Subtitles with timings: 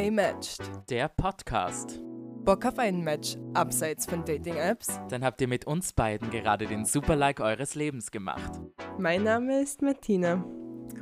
[0.00, 0.62] Gay Matched.
[0.88, 2.00] Der Podcast.
[2.42, 4.98] Bock auf ein Match abseits von Dating-Apps?
[5.10, 8.62] Dann habt ihr mit uns beiden gerade den Super-Like eures Lebens gemacht.
[8.96, 10.42] Mein Name ist Martina.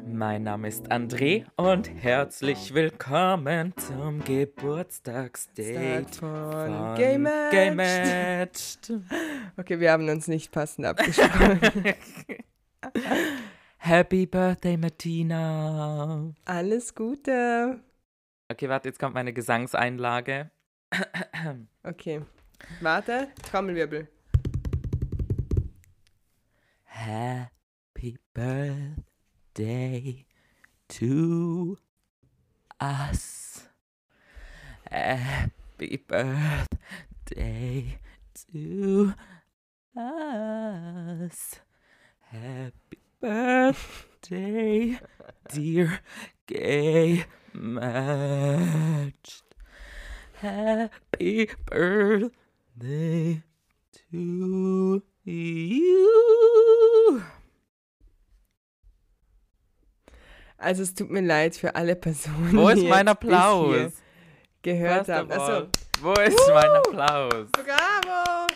[0.05, 7.51] Mein Name ist André und herzlich willkommen zum Geburtstagsdate Start von Gay Matched.
[7.53, 8.93] Gay Matched.
[9.57, 11.61] Okay, wir haben uns nicht passend abgesprochen.
[13.79, 16.33] Happy Birthday, Martina.
[16.45, 17.79] Alles Gute.
[18.51, 20.51] Okay, warte, jetzt kommt meine Gesangseinlage.
[21.83, 22.23] Okay.
[22.81, 24.09] Warte, Trommelwirbel.
[26.85, 30.25] Happy Birthday
[30.89, 31.77] to
[32.81, 33.69] us.
[34.91, 37.99] Happy Birthday
[38.51, 39.13] to
[39.95, 41.61] us.
[42.21, 44.99] Happy Birthday,
[45.51, 46.01] dear
[46.47, 47.27] gay
[47.59, 49.43] matched.
[50.41, 53.43] Happy Birthday
[54.11, 57.23] to you.
[60.57, 63.93] Also es tut mir leid für alle Personen, Wo ist die mein Applaus?
[64.63, 65.31] gehört haben.
[65.31, 65.69] all, Also,
[66.01, 67.47] Wo ist mein Applaus?
[67.53, 68.47] bravo!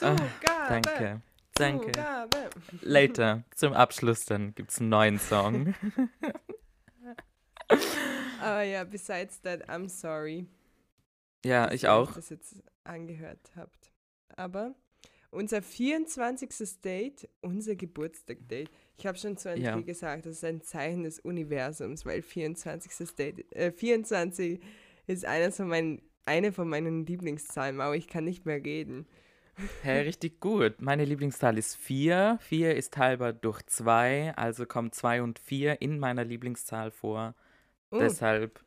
[0.00, 0.68] Ah, Zugabe!
[0.68, 1.20] Danke,
[1.54, 1.86] danke.
[1.92, 2.50] Zugabe.
[2.82, 5.74] Later, zum Abschluss dann gibt's einen neuen Song.
[8.40, 10.46] Aber ja, besides that, I'm sorry.
[11.44, 12.12] Ja, dass ich ihr euch auch.
[12.12, 13.92] das jetzt angehört habt.
[14.36, 14.74] Aber
[15.30, 16.80] unser 24.
[16.82, 19.80] Date, unser Geburtstag-Date, ich habe schon zu André Ja.
[19.80, 23.14] gesagt, das ist ein Zeichen des Universums, weil 24.
[23.16, 24.60] Date, äh, 24
[25.06, 29.06] ist einer von meinen, eine von meinen Lieblingszahlen, aber ich kann nicht mehr reden.
[29.82, 30.80] Hä, richtig gut.
[30.80, 32.38] Meine Lieblingszahl ist 4.
[32.40, 37.34] 4 ist teilbar durch 2, also kommen 2 und 4 in meiner Lieblingszahl vor.
[37.90, 38.60] Oh, Deshalb,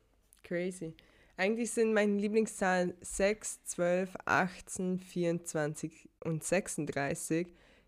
[0.44, 0.94] crazy.
[1.36, 7.48] Eigentlich sind meine Lieblingszahlen 6, 12, 18, 24 und 36,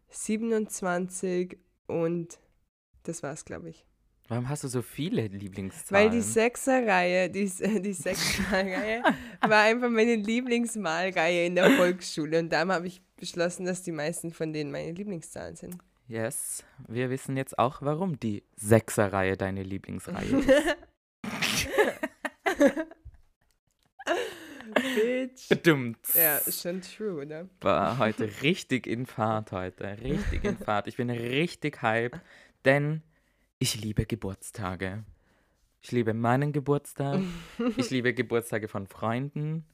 [0.10, 1.58] 27
[1.88, 2.40] und
[3.04, 3.86] das war's, glaube ich.
[4.28, 6.06] warum hast du so viele Lieblingszahlen?
[6.06, 7.46] Weil die Sechserreihe, die,
[7.82, 9.04] die Sechserreihe
[9.42, 14.32] war einfach meine Lieblingsmalreihe in der Volksschule und darum habe ich beschlossen, dass die meisten
[14.32, 15.78] von denen meine Lieblingszahlen sind.
[16.08, 20.50] Yes, wir wissen jetzt auch, warum die Sechserreihe deine Lieblingsreihe ist.
[24.96, 25.50] Bitch.
[25.50, 25.98] Bedummt.
[26.14, 27.48] Ja, ist schon true, oder?
[27.62, 29.98] War heute richtig in Fahrt heute.
[30.02, 30.88] Richtig in Fahrt.
[30.88, 32.20] Ich bin richtig hype,
[32.66, 33.02] denn
[33.60, 35.04] ich liebe Geburtstage.
[35.82, 37.22] Ich liebe meinen Geburtstag.
[37.78, 39.66] Ich liebe Geburtstage von Freunden.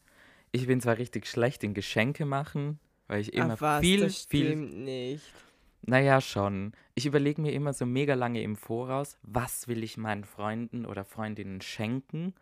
[0.52, 4.26] Ich bin zwar richtig schlecht in Geschenke machen, weil ich immer Ach was, viel, das
[4.26, 4.56] viel.
[4.58, 5.24] nicht.
[5.84, 6.74] Naja, schon.
[6.96, 11.04] Ich überlege mir immer so mega lange im Voraus, was will ich meinen Freunden oder
[11.04, 12.34] Freundinnen schenken.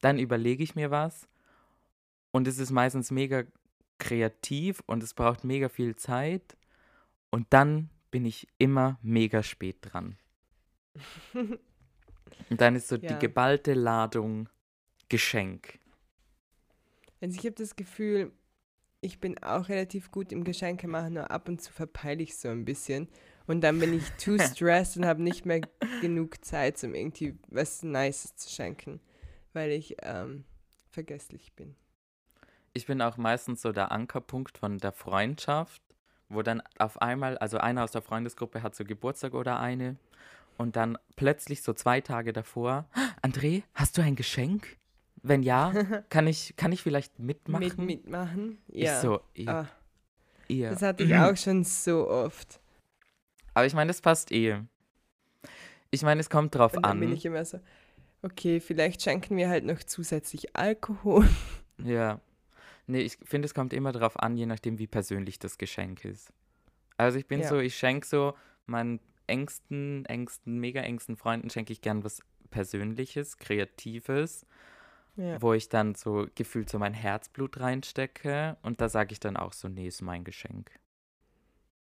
[0.00, 1.26] Dann überlege ich mir was.
[2.30, 3.44] Und es ist meistens mega
[3.98, 6.56] kreativ und es braucht mega viel Zeit.
[7.30, 10.16] Und dann bin ich immer mega spät dran.
[12.50, 13.12] Und dann ist so Ja.
[13.12, 14.48] die geballte Ladung
[15.08, 15.78] Geschenk.
[17.20, 18.32] Also ich habe das Gefühl,
[19.04, 22.48] ich bin auch relativ gut im Geschenke machen, nur ab und zu verpeile ich so
[22.48, 23.08] ein bisschen.
[23.46, 25.60] Und dann bin ich too stressed und habe nicht mehr
[26.00, 29.00] genug Zeit, um irgendwie was Nices zu schenken,
[29.52, 30.44] weil ich ähm,
[30.90, 31.76] vergesslich bin.
[32.72, 35.82] ich bin auch meistens so der Ankerpunkt von der Freundschaft,
[36.30, 39.96] wo dann auf einmal, also einer aus der Freundesgruppe hat so Geburtstag oder eine
[40.56, 42.86] und dann plötzlich so zwei Tage davor,
[43.22, 44.78] André, hast du ein Geschenk?
[45.26, 45.72] Wenn ja,
[46.10, 47.62] kann ich, kann ich vielleicht mitmachen?
[47.64, 48.58] Mit mitmachen?
[48.68, 49.00] Ich Ja.
[49.00, 49.66] so, ihr, Ah,
[50.48, 50.68] ihr.
[50.68, 52.60] das hatte ich auch schon so oft.
[53.54, 54.60] Aber ich meine, das passt eh.
[55.90, 57.00] Ich meine, es kommt drauf Und dann an.
[57.00, 57.58] bin ich immer so,
[58.22, 61.28] okay, vielleicht schenken wir halt noch zusätzlich Alkohol.
[61.82, 62.20] Ja.
[62.86, 66.32] Nee, ich finde, es kommt immer darauf an, je nachdem, wie persönlich das Geschenk ist.
[66.96, 67.48] Also ich bin Ja.
[67.48, 68.34] so, ich schenke so
[68.66, 74.46] meinen engsten, engsten, mega engsten Freunden schenke ich gern was Persönliches, Kreatives,
[75.16, 75.40] Ja.
[75.40, 79.52] wo ich dann so gefühlt so mein Herzblut reinstecke und da sage ich dann auch
[79.52, 80.70] so, nee, ist mein Geschenk.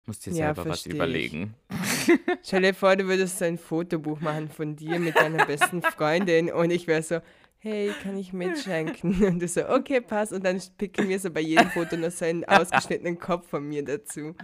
[0.06, 1.55] Musst dir Ja, selber was überlegen.
[2.43, 6.53] Stell dir vor, du würdest so ein Fotobuch machen von dir mit deiner besten Freundin
[6.53, 7.21] und ich wäre so,
[7.65, 9.25] hey, kann ich mitschenken?
[9.25, 10.35] Und du so, okay, passt.
[10.35, 13.82] Und dann picken wir so bei jedem Foto noch so einen ausgeschnittenen Kopf von mir
[13.82, 14.35] dazu.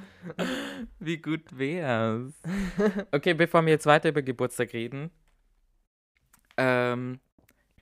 [0.98, 2.32] Wie gut wär's?
[3.12, 5.10] Okay, bevor wir jetzt weiter über Geburtstag reden.
[6.56, 7.20] Ähm,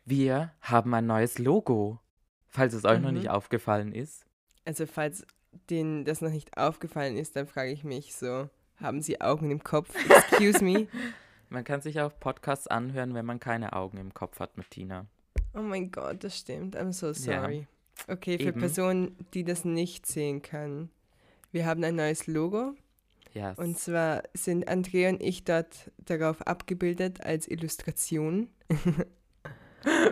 [0.09, 1.99] wir haben ein neues Logo.
[2.49, 3.19] Falls es euch noch Mhm.
[3.19, 4.25] nicht aufgefallen ist.
[4.65, 5.27] Also falls
[5.71, 9.63] denen das noch nicht aufgefallen ist, dann frage ich mich so, haben sie Augen im
[9.63, 9.95] Kopf?
[10.09, 10.87] Excuse me?
[11.51, 15.07] Man kann sich auch Podcasts anhören, wenn man keine Augen im Kopf hat mit Tina.
[15.55, 16.77] Oh mein Gott, das stimmt.
[16.77, 17.43] I'm so Ja.
[17.43, 17.67] sorry.
[18.07, 18.61] Okay, für Eben.
[18.61, 20.91] Personen, die das nicht sehen können.
[21.51, 22.75] Wir haben ein neues Logo
[23.33, 23.53] Ja.
[23.53, 28.49] und zwar sind Andrea und ich dort darauf abgebildet als Illustration.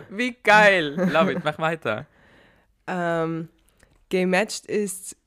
[0.09, 0.95] Wie geil!
[1.11, 2.05] Love it, mach weiter.
[2.87, 3.49] Ähm,
[4.09, 5.17] gematcht ist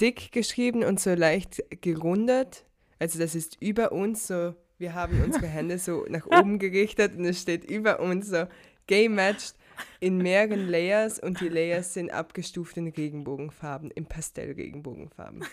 [0.00, 2.64] dick geschrieben und so leicht gerundet.
[2.98, 4.54] Also das ist über uns so.
[4.78, 8.46] Wir haben unsere Hände so nach oben gerichtet und es steht über uns so
[8.86, 9.54] gay matched
[10.00, 15.44] in mehreren Layers und die Layers sind abgestuft in Regenbogenfarben, in Pastellregenbogenfarben.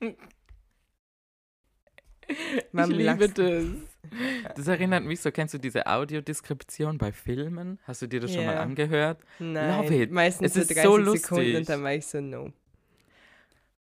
[2.72, 3.64] Warum ich liebe das.
[4.56, 7.78] Das erinnert mich so, kennst du diese Audiodeskription bei Filmen?
[7.84, 9.20] Hast du dir das schon mal angehört?
[9.38, 10.10] Nein, Love it.
[10.10, 11.56] meistens Es ist 30 so Sekunden lustig.
[11.56, 12.52] und dann war ich so, no.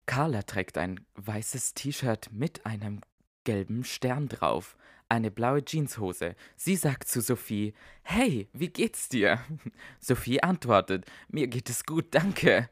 [0.05, 3.01] Carla trägt ein weißes T-Shirt mit einem
[3.43, 4.77] gelben Stern drauf,
[5.09, 6.35] eine blaue Jeanshose.
[6.55, 7.73] Sie sagt zu Sophie,
[8.03, 9.39] Hey, wie geht's dir?
[9.99, 12.69] Sophie antwortet, Mir geht es gut, danke.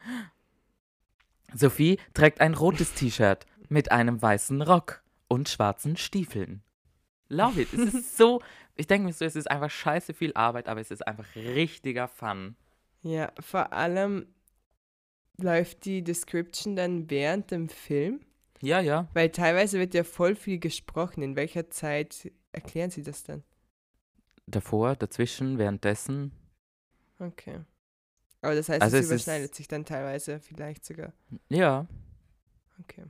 [1.54, 6.62] Sophie trägt ein rotes T-Shirt mit einem weißen Rock und schwarzen Stiefeln.
[7.30, 7.74] Love it.
[7.74, 8.42] Es ist so,
[8.75, 12.07] ich denke mir so, es ist einfach scheiße viel Arbeit, aber es ist einfach richtiger
[12.07, 12.56] Fun.
[13.01, 14.27] Ja, vor allem
[15.38, 18.22] läuft die Description dann während dem Film,
[18.62, 19.07] Ja, ja.
[19.13, 21.22] weil teilweise wird ja voll viel gesprochen.
[21.22, 23.44] In welcher Zeit erklären sie das dann?
[24.48, 26.31] Davor, dazwischen, währenddessen.
[27.19, 27.62] Okay.
[28.42, 31.13] Aber das heißt, Also es es überschneidet sich dann teilweise vielleicht sogar.
[31.50, 31.88] Ja.
[32.80, 33.06] Okay.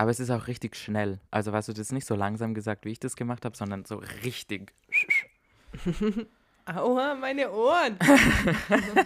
[0.00, 1.20] Aber es ist auch richtig schnell.
[1.30, 3.84] Also, weißt du, das ist nicht so langsam gesagt, wie ich das gemacht habe, sondern
[3.84, 4.72] so richtig.
[6.64, 7.98] Aua, meine Ohren!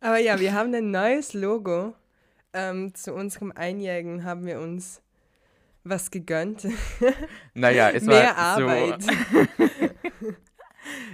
[0.00, 1.94] Aber ja, wir haben ein neues Logo.
[2.52, 5.00] Ähm, zu unserem Einjährigen haben wir uns
[5.84, 6.66] was gegönnt.
[7.54, 9.04] Naja, es Mehr war Arbeit.
[9.04, 9.12] so.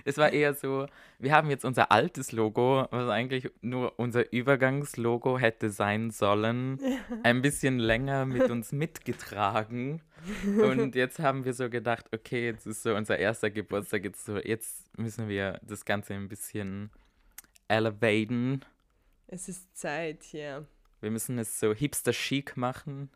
[0.04, 0.86] es war eher so,
[1.18, 6.80] wir haben jetzt unser altes Logo, was eigentlich nur unser Übergangslogo hätte sein sollen,
[7.22, 10.02] ein bisschen länger mit uns mitgetragen.
[10.44, 14.36] Und jetzt haben wir so gedacht, okay, jetzt ist so unser erster Geburtstag, jetzt so,
[14.36, 16.90] jetzt müssen wir das Ganze ein bisschen
[17.68, 18.60] elevaten.
[19.26, 20.64] Es ist Zeit, ja.
[21.00, 23.10] Wir müssen es so hipster chic machen.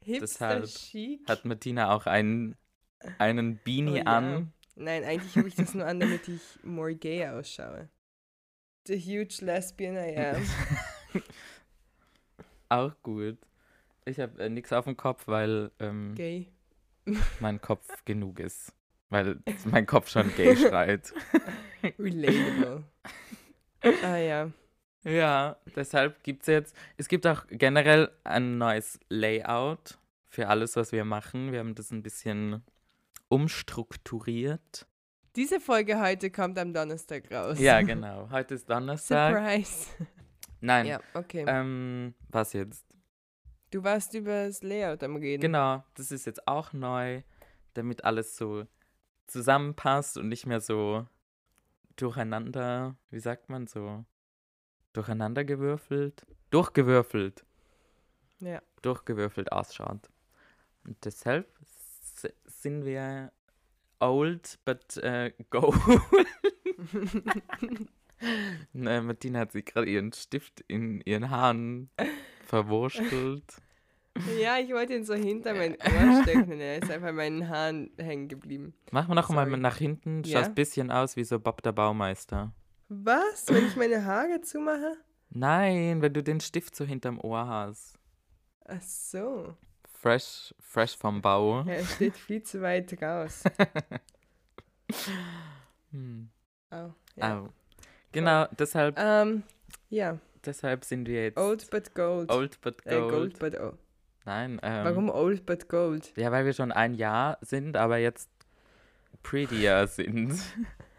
[0.00, 1.28] Hipster Deshalb chic.
[1.28, 2.56] Hat Martina auch einen,
[3.18, 4.52] einen Beanie Oh an.
[4.74, 7.88] Nein, eigentlich habe ich das nur an, damit ich more gay ausschaue.
[8.86, 10.42] The huge lesbian I am.
[12.68, 13.38] Auch gut.
[14.04, 16.48] Ich habe äh, nichts auf dem Kopf, weil ähm, Gay.
[17.38, 18.72] mein Kopf genug ist.
[19.10, 21.12] Weil mein Kopf schon gay schreit.
[21.98, 22.84] Relatable.
[24.02, 24.50] ah ja.
[25.04, 29.98] Ja, deshalb gibt es jetzt, es gibt auch generell ein neues Layout
[30.28, 31.52] für alles, was wir machen.
[31.52, 32.62] Wir haben das ein bisschen
[33.32, 34.86] umstrukturiert.
[35.36, 37.58] Diese Folge heute kommt am Donnerstag raus.
[37.58, 38.28] Ja, genau.
[38.30, 39.34] Heute ist Donnerstag.
[39.34, 39.86] Surprise.
[40.60, 41.44] Nein, Ja, okay.
[41.48, 42.84] ähm, was jetzt?
[43.70, 45.40] Du warst über das Layout am Reden.
[45.40, 47.22] Genau, das ist jetzt auch neu,
[47.72, 48.66] damit alles so
[49.26, 51.06] zusammenpasst und nicht mehr so
[51.96, 54.04] durcheinander, wie sagt man so,
[54.92, 57.46] durcheinandergewürfelt, durchgewürfelt,
[58.40, 58.60] Ja.
[58.82, 60.10] durchgewürfelt ausschaut.
[60.84, 61.48] Und deshalb
[62.46, 63.32] sind wir
[64.00, 65.74] old but äh, gold.
[68.72, 71.90] ne, Martina hat sich gerade ihren Stift in ihren Haaren
[72.46, 73.44] verwurschtelt.
[74.38, 76.60] ja, ich wollte ihn so hinter mein Ohr stecken.
[76.60, 78.74] Er ist einfach in meinen Haaren hängen geblieben.
[78.90, 79.60] Machen wir noch mal Sorry.
[79.60, 80.22] nach hinten.
[80.24, 80.38] Ja?
[80.38, 82.52] Schaut ein bisschen aus wie so Bob der Baumeister.
[82.88, 83.46] Was?
[83.48, 84.96] Wenn ich meine Haare zumache?
[85.30, 87.98] Nein, wenn du den Stift so hinterm Ohr hast.
[88.66, 89.56] Ach so.
[90.02, 91.62] Fresh, fresh vom Bau.
[91.62, 93.44] Ja, er steht viel zu weit raus.
[95.92, 96.28] Hm.
[96.70, 96.94] Au.
[97.16, 97.38] Ja.
[97.40, 97.48] Au.
[98.12, 99.42] Genau, deshalb, Ähm,
[99.90, 100.18] ja.
[100.44, 102.30] deshalb sind wir jetzt Old but gold.
[102.30, 103.10] old but Äh, gold.
[103.10, 103.78] gold but old.
[104.24, 106.12] Nein, ähm, Warum old but gold?
[106.16, 108.28] Ja, weil wir schon ein Jahr sind, aber jetzt
[109.22, 110.32] prettier sind.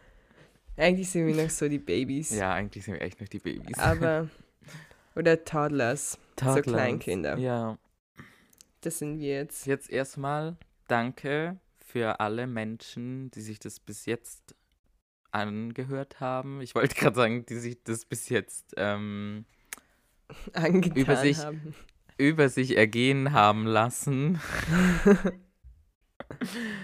[0.77, 2.31] Eigentlich sind wir noch so die Babys.
[2.35, 3.77] ja, eigentlich sind wir echt noch die Babys.
[3.77, 4.27] Aber.
[5.15, 6.17] Oder Toddlers.
[6.35, 6.63] Toddlers.
[6.63, 7.37] Kleinkinder.
[7.37, 7.77] Ja.
[8.83, 9.65] Das sind wir jetzt.
[9.65, 14.55] Jetzt erstmal danke für alle Menschen, die sich das bis jetzt
[15.31, 16.61] angehört haben.
[16.61, 19.45] Ich wollte gerade sagen, die sich das bis jetzt ähm,
[20.95, 21.73] Über sich- haben.
[22.17, 24.39] über sich ergehen haben lassen.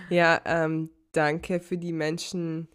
[0.09, 2.67] Ja, ähm, danke für die Menschen,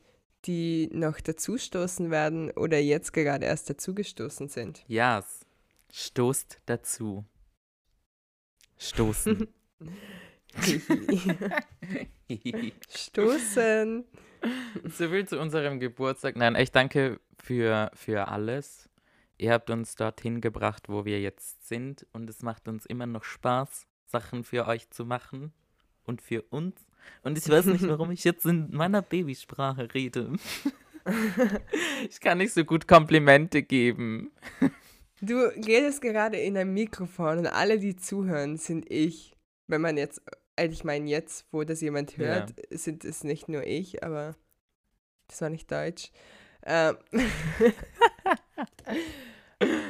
[0.44, 4.84] die noch dazustoßen werden oder jetzt gerade erst dazugestoßen sind.
[4.88, 5.40] Ja, yes.
[5.92, 7.24] stoßt dazu.
[8.88, 9.48] Stoßen.
[12.90, 14.04] Stoßen.
[14.84, 16.36] so viel zu unserem Geburtstag.
[16.36, 18.90] Nein, echt danke für, für alles.
[19.38, 22.06] Ihr habt uns dorthin gebracht, wo wir jetzt sind.
[22.12, 25.52] Und es macht uns immer noch Spaß, Sachen für euch zu machen.
[26.04, 26.76] Und für uns.
[27.22, 30.34] Und ich weiß nicht, warum ich jetzt in meiner Babysprache rede.
[32.08, 34.30] ich kann nicht so gut Komplimente geben.
[35.24, 39.36] Du redest gerade in ein Mikrofon und alle, die zuhören, sind ich.
[39.66, 40.20] Wenn man jetzt,
[40.56, 44.36] also ich meine jetzt, wo das jemand hört, sind es nicht nur ich, aber
[45.28, 46.10] das war nicht Deutsch.
[46.66, 46.96] Ähm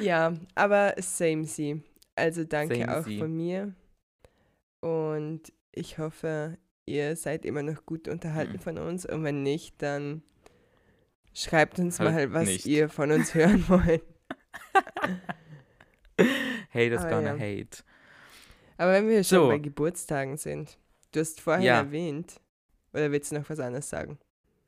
[0.01, 1.81] ja, aber same sie.
[2.15, 3.19] Also danke Same auch sie.
[3.19, 3.73] von mir.
[4.81, 8.59] Und ich hoffe, ihr seid immer noch gut unterhalten Mhm.
[8.59, 9.05] von uns.
[9.05, 10.23] Und wenn nicht, dann
[11.33, 12.65] schreibt uns Halt mal, was nicht.
[12.65, 14.03] ihr von uns hören wollt.
[16.73, 17.39] Haters Ah, gonna ja.
[17.39, 17.83] hate.
[18.77, 19.47] Aber wenn wir schon So.
[19.47, 20.77] bei Geburtstagen sind,
[21.11, 21.81] du hast vorhin Ja.
[21.81, 22.39] erwähnt,
[22.93, 24.19] oder willst du noch was anderes sagen?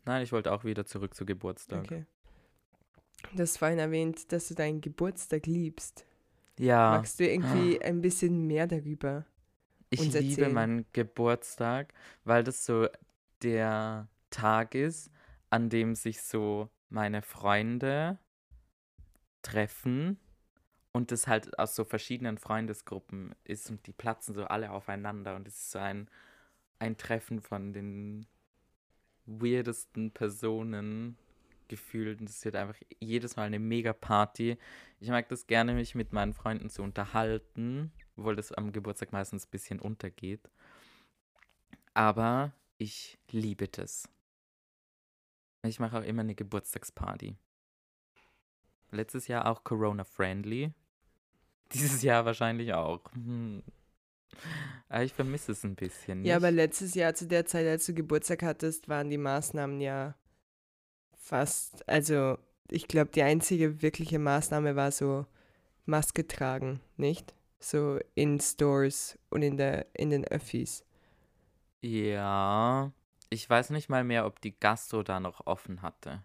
[0.05, 1.83] Nein, ich wollte auch wieder zurück zu Geburtstag.
[1.83, 2.05] Okay.
[3.33, 6.05] Du hast vorhin erwähnt, dass du deinen Geburtstag liebst.
[6.57, 9.25] Ja, Magst du irgendwie ein bisschen mehr darüber?
[9.89, 10.53] ich uns liebe erzählen?
[10.53, 11.93] meinen Geburtstag,
[12.25, 12.87] weil das so
[13.41, 15.09] der Tag ist,
[15.49, 18.17] an dem sich so meine Freunde
[19.41, 20.19] treffen
[20.91, 25.47] und das halt aus so verschiedenen Freundesgruppen ist und die platzen so alle aufeinander und
[25.47, 26.09] es ist so ein,
[26.79, 28.25] ein Treffen von den
[29.25, 31.17] weirdesten Personen
[31.67, 34.57] gefühlt und es wird einfach jedes Mal eine mega Party.
[34.99, 39.45] Ich mag das gerne, mich mit meinen Freunden zu unterhalten, obwohl das am Geburtstag meistens
[39.45, 40.49] ein bisschen untergeht.
[41.93, 44.09] Aber ich liebe das.
[45.63, 47.35] Ich mache auch immer eine Geburtstagsparty.
[48.91, 50.71] Letztes Jahr auch Corona-friendly.
[51.73, 53.01] Dieses Jahr wahrscheinlich auch.
[53.13, 53.63] Hm.
[54.89, 56.23] Aber ich vermisse es ein bisschen.
[56.23, 56.57] Ja, aber nicht?
[56.57, 60.15] letztes Jahr zu der Zeit, als du Geburtstag hattest, waren die Maßnahmen ja
[61.17, 62.37] fast, also
[62.69, 65.25] ich glaube, die einzige wirkliche Maßnahme war so
[65.85, 67.33] Maske tragen, nicht?
[67.59, 70.85] So in Stores und in, der, in den Öffis.
[71.81, 72.91] Ja.
[73.29, 76.23] Ich weiß nicht mal mehr, ob die Gastro da noch offen hatte.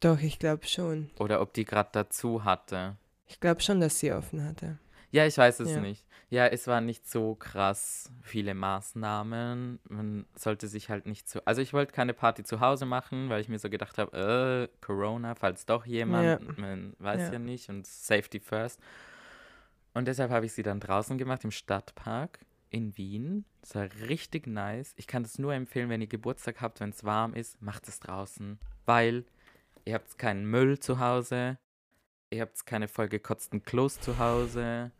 [0.00, 1.10] Doch, ich glaube schon.
[1.18, 2.96] Oder ob die gerade dazu hatte.
[3.26, 4.78] Ich glaube schon, dass sie offen hatte.
[5.10, 5.80] Ja, ich weiß es Ja.
[5.80, 6.04] nicht.
[6.28, 9.78] Ja, es waren nicht so krass viele Maßnahmen.
[9.88, 11.40] Man sollte sich halt nicht so.
[11.44, 14.84] Also ich wollte keine Party zu Hause machen, weil ich mir so gedacht habe, äh,
[14.84, 17.32] Corona, falls doch jemand, man weiß ja.
[17.34, 17.38] Ja.
[17.38, 18.80] nicht und Safety first.
[19.94, 23.44] Und deshalb habe ich sie dann draußen gemacht im Stadtpark in Wien.
[23.62, 24.92] Das war richtig nice.
[24.96, 28.00] Ich kann das nur empfehlen, wenn ihr Geburtstag habt, wenn es warm ist, macht es
[28.00, 28.58] draußen.
[28.84, 29.24] Weil
[29.86, 31.58] ihr habt keinen Müll zu Hause,
[32.30, 34.90] ihr habt keine vollgekotzten Klos zu Hause,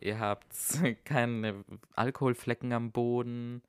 [0.00, 0.52] ihr habt
[1.04, 3.62] keine Alkoholflecken am Boden,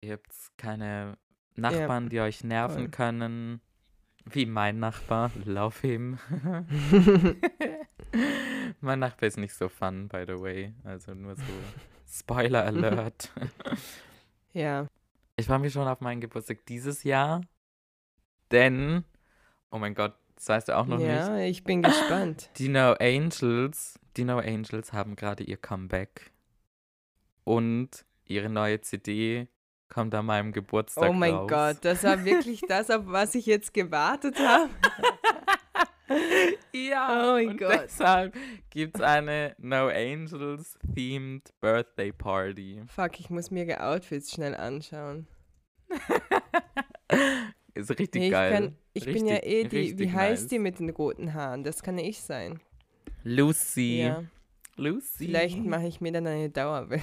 [0.00, 1.16] ihr habt keine
[1.54, 2.88] Nachbarn, die euch nerven voll.
[2.88, 3.60] können.
[4.24, 6.18] Wie mein Nachbar, lauf ihm.
[8.80, 10.74] mein Nachbar ist nicht so fun, by the way.
[10.84, 11.42] Also nur so
[12.10, 13.30] Spoiler Alert.
[14.52, 14.86] Ja.
[15.36, 17.42] Ich freue mich schon auf meinen Geburtstag dieses Jahr,
[18.50, 19.04] denn,
[19.70, 21.06] oh mein Gott, das weißt du auch noch nicht.
[21.08, 22.50] ja, ich bin gespannt.
[22.58, 26.30] Die No Angels, die No Angels haben gerade ihr Comeback
[27.44, 27.88] und
[28.24, 29.48] ihre neue CD
[29.88, 31.48] kommt an meinem Geburtstag Oh mein raus.
[31.50, 34.70] Gott, das war wirklich das, auf was ich jetzt gewartet habe.
[36.72, 37.80] Ja, Oh mein und Gott.
[37.84, 38.34] deshalb
[38.70, 42.82] gibt es eine No Angels themed Birthday Party.
[42.86, 45.26] Fuck, ich muss mir die Outfits schnell anschauen.
[47.78, 48.52] Ist richtig Nee, ich geil.
[48.52, 50.48] kann, ich bin ja Richtig- eh die, wie richtig heißt nice.
[50.50, 51.62] die mit den roten Haaren?
[51.62, 52.60] Das kann ich sein.
[53.22, 54.00] Lucy.
[54.00, 54.24] Ja,
[54.76, 55.26] Lucy.
[55.26, 57.02] vielleicht mache ich mir dann eine Dauerwelle.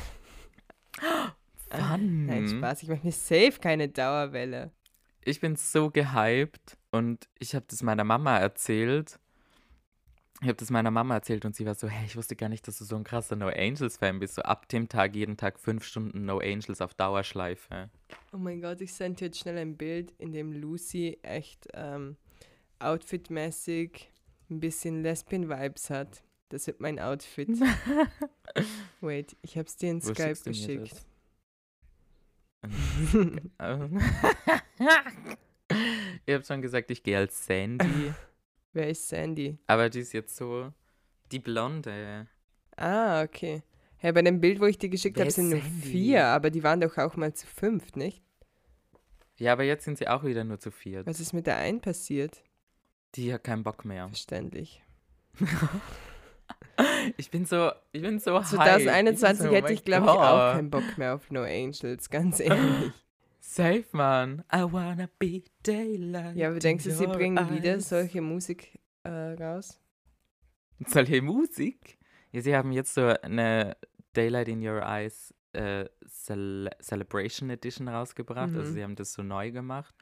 [1.69, 2.25] Wann?
[2.25, 4.71] Nein, Spaß, ich mache mir safe keine Dauerwelle.
[5.23, 9.19] Ich bin so gehypt und ich habe das meiner Mama erzählt.
[10.41, 12.67] Ich habe das meiner Mama erzählt und sie war so, hey, ich wusste gar nicht,
[12.67, 14.35] dass du so ein krasser No Angels Fan bist.
[14.35, 17.89] So ab dem Tag, jeden Tag fünf Stunden No Angels auf Dauerschleife.
[18.33, 22.17] Oh mein Gott, ich sende dir jetzt schnell ein Bild, in dem Lucy echt ähm,
[22.79, 24.11] outfitmäßig
[24.49, 26.21] ein bisschen Lesbian-Vibes hat.
[26.49, 27.49] Das wird mein Outfit.
[29.01, 31.05] Wait, ich hab's dir in Wo Skype geschickt.
[36.25, 38.13] Ihr habt schon gesagt, ich gehe als Sandy,
[38.75, 39.57] Wer ist Sandy?
[39.67, 40.69] aber die ist jetzt so
[41.31, 42.27] die Blonde.
[42.75, 43.63] Ah, okay.
[43.95, 46.81] Hey, bei dem Bild, wo ich dir geschickt habe, sind nur vier, aber die waren
[46.81, 48.21] doch auch mal zu fünft, nicht?
[49.37, 51.07] Ja, aber jetzt sind sie auch wieder nur zu viert.
[51.07, 52.43] Was ist mit der einen passiert?
[53.15, 54.07] Die hat keinen Bock mehr.
[54.09, 54.83] Verständlich.
[57.17, 60.69] Ich bin so, ich bin so 2021 so, oh hätte ich, glaube ich, auch keinen
[60.69, 62.91] Bock mehr auf No Angels, ganz ehrlich.
[63.47, 64.43] Safe, man.
[64.51, 66.35] I wanna be daylight.
[66.35, 67.89] Ja, aber denkst du, sie bringen wieder eyes.
[67.89, 69.79] solche Musik äh, raus?
[70.87, 71.97] Solche Musik?
[72.31, 73.77] Ja, sie haben jetzt so eine
[74.13, 78.53] Daylight in Your Eyes äh, Cele Celebration Edition rausgebracht.
[78.55, 78.73] Also Mhm.
[78.73, 79.93] sie haben das so neu gemacht.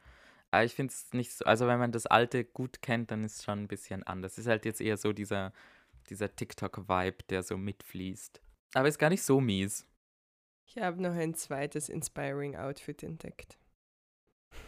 [0.50, 3.36] Aber ich finde es nicht so, also wenn man das alte gut kennt, dann ist
[3.38, 4.32] es schon ein bisschen anders.
[4.32, 5.52] Es ist halt jetzt eher so dieser,
[6.08, 8.40] dieser TikTok-Vibe, der so mitfließt.
[8.74, 9.86] Aber ist gar nicht so mies.
[10.66, 13.58] Ich habe noch ein zweites Inspiring Outfit entdeckt.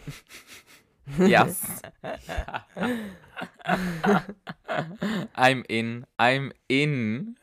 [1.19, 1.63] Yes.
[5.37, 6.05] I'm in.
[6.19, 7.37] I'm in.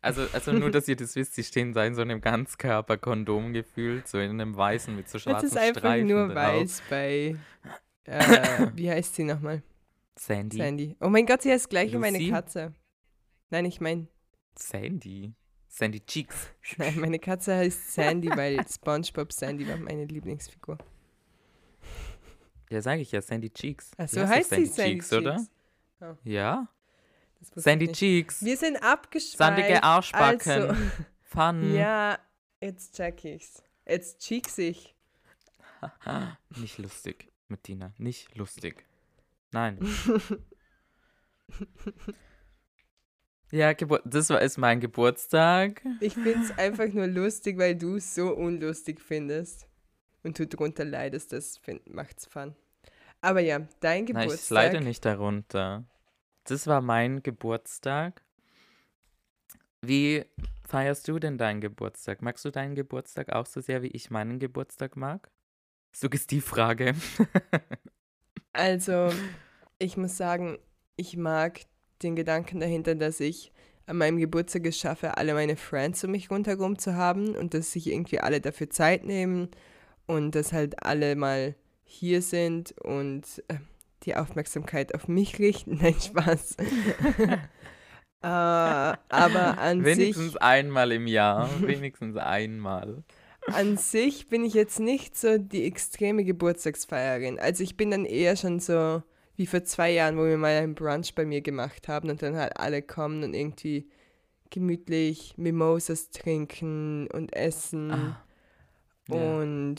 [0.00, 4.06] Also, also nur, dass ihr das wisst, sie stehen da in so einem Ganzkörper-Kondom gefühlt,
[4.06, 6.36] so in einem weißen mit so schwarzen ist einfach Streifen nur drauf.
[6.36, 7.36] weiß bei.
[8.04, 9.62] Äh, wie heißt sie nochmal?
[10.16, 10.58] Sandy.
[10.58, 10.96] Sandy.
[11.00, 12.28] Oh mein Gott, sie heißt gleich wie meine?
[12.28, 12.74] Katze.
[13.50, 14.08] Nein, ich meine,
[14.58, 15.32] Sandy.
[15.76, 16.50] Sandy Cheeks.
[16.76, 20.78] nein, meine Katze heißt Sandy, weil SpongeBob Sandy war meine Lieblingsfigur.
[22.70, 23.90] Ja, sage ich ja, Sandy Cheeks.
[23.96, 25.36] Ach so heißt sie Sandy Cheeks, oder?
[25.36, 25.50] Cheeks.
[26.22, 26.68] Ja.
[27.40, 27.92] Das wusste ich Sandy.
[27.92, 28.44] Cheeks.
[28.44, 29.36] Wir sind abgeschweift.
[29.36, 30.52] Sandige Arschbacken.
[30.52, 30.74] Also,
[31.22, 31.74] Fun.
[31.74, 32.20] ja,
[32.60, 33.60] jetzt check ich's.
[33.84, 34.94] Jetzt cheeks ich.
[36.56, 37.92] Nicht lustig, Bettina.
[37.98, 38.86] Nicht lustig.
[39.50, 39.80] Nein.
[43.54, 45.80] Ja, Gebur das war, ist mein Geburtstag.
[46.00, 49.68] Ich find's einfach nur lustig, weil du es so unlustig findest.
[50.24, 52.56] Und du drunter leidest, das find, macht's fun.
[53.20, 54.40] Aber ja, dein Nein, Geburtstag.
[54.42, 55.84] ich leide nicht darunter.
[56.42, 58.24] Das war mein Geburtstag.
[59.82, 60.24] Wie
[60.66, 62.22] feierst du denn deinen Geburtstag?
[62.22, 65.30] Magst du deinen Geburtstag auch so sehr, wie ich meinen Geburtstag mag?
[65.92, 66.94] Suggestivfrage.
[68.56, 69.10] Also,
[69.80, 70.60] ich muss sagen,
[70.94, 71.62] ich mag
[72.02, 73.52] den Gedanken dahinter, dass ich
[73.86, 77.72] an meinem Geburtstag es schaffe, alle meine Friends um mich rundherum zu haben und dass
[77.72, 79.48] sich irgendwie alle dafür Zeit nehmen
[80.06, 81.54] und dass halt alle mal
[81.84, 83.56] hier sind und äh,
[84.04, 85.78] die Aufmerksamkeit auf mich richten.
[85.82, 86.56] Nein, Spaß.
[87.20, 87.36] äh,
[88.22, 88.98] aber
[89.58, 91.50] an Wenigstens sich, einmal im Jahr.
[91.60, 93.04] Wenigstens einmal.
[93.52, 97.38] an sich bin ich jetzt nicht so die extreme Geburtstagsfeierin.
[97.38, 99.02] Also ich bin dann eher schon so
[99.36, 102.36] wie vor zwei Jahren, wo wir mal einen Brunch bei mir gemacht haben und dann
[102.36, 103.88] halt alle kommen und irgendwie
[104.50, 107.90] gemütlich Mimosas trinken und essen.
[107.90, 108.24] Ah,
[109.08, 109.16] ja.
[109.16, 109.76] Und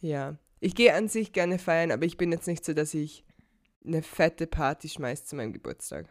[0.00, 3.24] ja, ich gehe an sich gerne feiern, aber ich bin jetzt nicht so, dass ich
[3.84, 6.06] eine fette Party schmeiß zu meinem Geburtstag.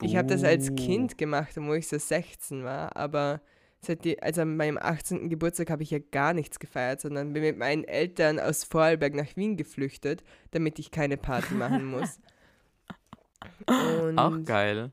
[0.00, 0.74] Ich habe das als Uh.
[0.74, 3.40] Kind gemacht, wo ich so 16 war, aber
[3.84, 5.28] seit die, also an meinem 18.
[5.28, 9.36] Geburtstag habe ich ja gar nichts gefeiert, sondern bin mit meinen Eltern aus Vorarlberg nach
[9.36, 12.20] Wien geflüchtet, damit ich keine Party machen muss.
[13.66, 14.92] Und Auch geil.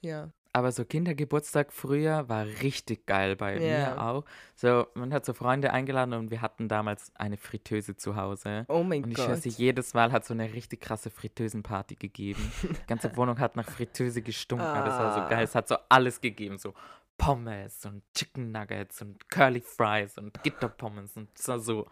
[0.00, 0.30] Ja.
[0.54, 3.94] Aber so Kindergeburtstag früher war richtig geil bei Ja.
[3.94, 4.24] mir auch.
[4.54, 8.66] So, man hat so Freunde eingeladen und wir hatten damals eine Fritteuse zu Hause.
[8.68, 9.42] Oh mein Und ich Gott.
[9.44, 12.52] dir, jedes Mal hat so eine richtig krasse Fritteusenparty gegeben.
[12.62, 15.28] Die ganze Wohnung hat nach Fritteuse gestunken, aber das war so Ah.
[15.30, 15.42] geil.
[15.44, 16.74] Es hat so alles gegeben, so
[17.22, 21.86] Pommes und Chicken Nuggets und Curly Fries und Gitterpommes und war so,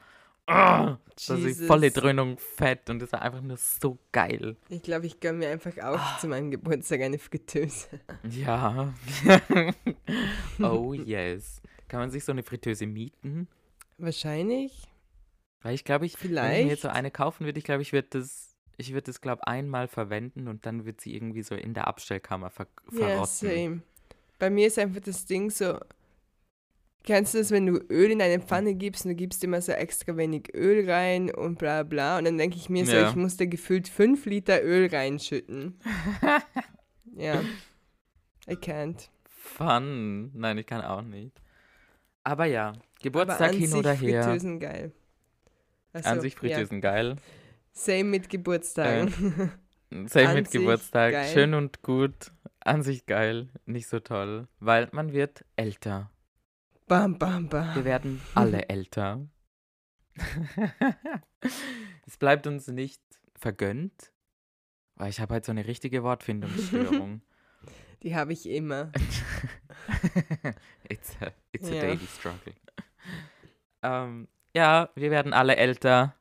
[0.46, 1.90] ah, das war so die volle.
[1.92, 4.56] Dröhnung fett und es war einfach nur so geil.
[4.68, 7.86] Ich glaube, ich gönne mir einfach auch zu meinem Geburtstag eine Fritteuse.
[8.28, 8.92] Ja.
[10.60, 11.62] oh yes.
[11.86, 13.46] Kann man sich so eine Fritteuse mieten?
[13.98, 14.88] Wahrscheinlich.
[15.62, 17.92] Weil ich glaube, ich, wenn ich mir jetzt so eine kaufen würde, ich glaube, ich
[17.92, 21.74] würde das, ich würde das, glaube einmal verwenden und dann wird sie irgendwie so in
[21.74, 23.26] der Abstellkammer ver Ja, verrotten.
[23.26, 23.82] same.
[24.40, 25.78] Bei mir ist einfach das Ding so,
[27.04, 29.72] kennst du das, wenn du Öl in eine Pfanne gibst und du gibst immer so
[29.72, 33.08] extra wenig Öl rein und bla bla und dann denke ich mir so, Ja.
[33.10, 35.78] ich musste gefühlt 5 Liter Öl reinschütten.
[37.16, 37.40] ja.
[38.48, 39.08] I can't.
[39.28, 40.30] Fun.
[40.34, 41.40] Nein, ich kann auch nicht.
[42.24, 44.22] Aber ja, Aber Geburtstag an hin oder her.
[44.22, 44.92] Fritteusen geil.
[45.92, 46.38] Also, An sich ja.
[46.40, 47.16] Fritteusen geil.
[47.72, 49.52] Same mit Geburtstagen.
[50.06, 51.12] Same An mit Geburtstag.
[51.12, 51.30] geil.
[51.32, 52.32] Schön und gut.
[52.64, 53.48] An sich geil.
[53.66, 54.48] Nicht so toll.
[54.58, 56.10] Weil man wird älter.
[56.86, 57.74] bam, bam, bam.
[57.74, 59.26] Wir werden alle älter.
[62.06, 63.02] es bleibt uns nicht
[63.34, 64.12] vergönnt.
[64.96, 67.22] Weil ich habe halt so eine richtige Wortfindungsstörung.
[68.02, 68.92] Die habe ich immer.
[70.88, 71.80] it's a, it's a Ja.
[71.82, 72.54] daily struggle.
[73.82, 76.14] ähm, ja, wir werden alle älter.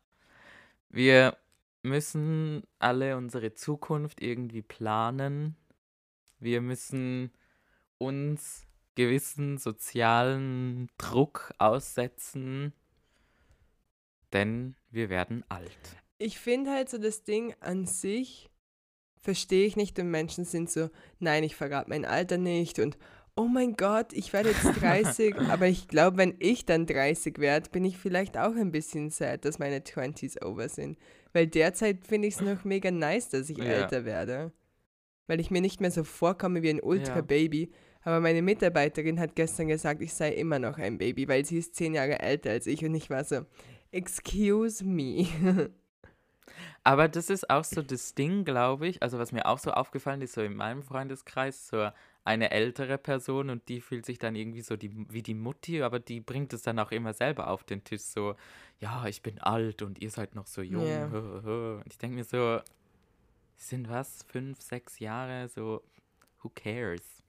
[0.90, 1.38] Wir
[1.82, 5.56] müssen alle unsere Zukunft irgendwie planen.
[6.40, 7.32] Wir müssen
[7.98, 12.74] uns gewissen sozialen Druck aussetzen,
[14.34, 15.72] denn wir werden alt.
[16.18, 18.50] Ich finde halt so das Ding an sich,
[19.22, 22.98] verstehe ich nicht und Menschen sind so, nein, ich verrate mein Alter nicht und
[23.36, 27.70] oh mein Gott, ich werde jetzt 30, aber ich glaube, wenn ich dann 30 werde,
[27.70, 30.98] bin ich vielleicht auch ein bisschen sad, dass meine 20s over sind.
[31.32, 33.64] Weil derzeit finde ich es noch mega nice, dass ich Ja.
[33.66, 34.52] älter werde.
[35.30, 36.84] Weil ich mir nicht mehr so vorkomme wie ein Ja.
[36.84, 37.72] Ultra-Baby.
[38.02, 41.76] Aber meine Mitarbeiterin hat gestern gesagt, ich sei immer noch ein Baby, weil sie ist
[41.76, 43.42] zehn Jahre älter als ich und ich war so,
[43.92, 45.28] excuse me.
[46.84, 49.04] Aber das ist auch so das Ding, glaube ich.
[49.04, 51.90] Also, was mir auch so aufgefallen ist, so in meinem Freundeskreis, so
[52.24, 56.00] eine ältere Person und die fühlt sich dann irgendwie so die, wie die Mutti, aber
[56.00, 58.02] die bringt es dann auch immer selber auf den Tisch.
[58.02, 58.36] So,
[58.80, 60.88] ja, ich bin alt und ihr seid noch so jung.
[60.88, 61.10] Ja.
[61.12, 61.76] hö.
[61.76, 62.60] Und ich denke mir so,
[63.60, 65.84] sind was, fünf, sechs Jahre, so,
[66.42, 67.22] who cares?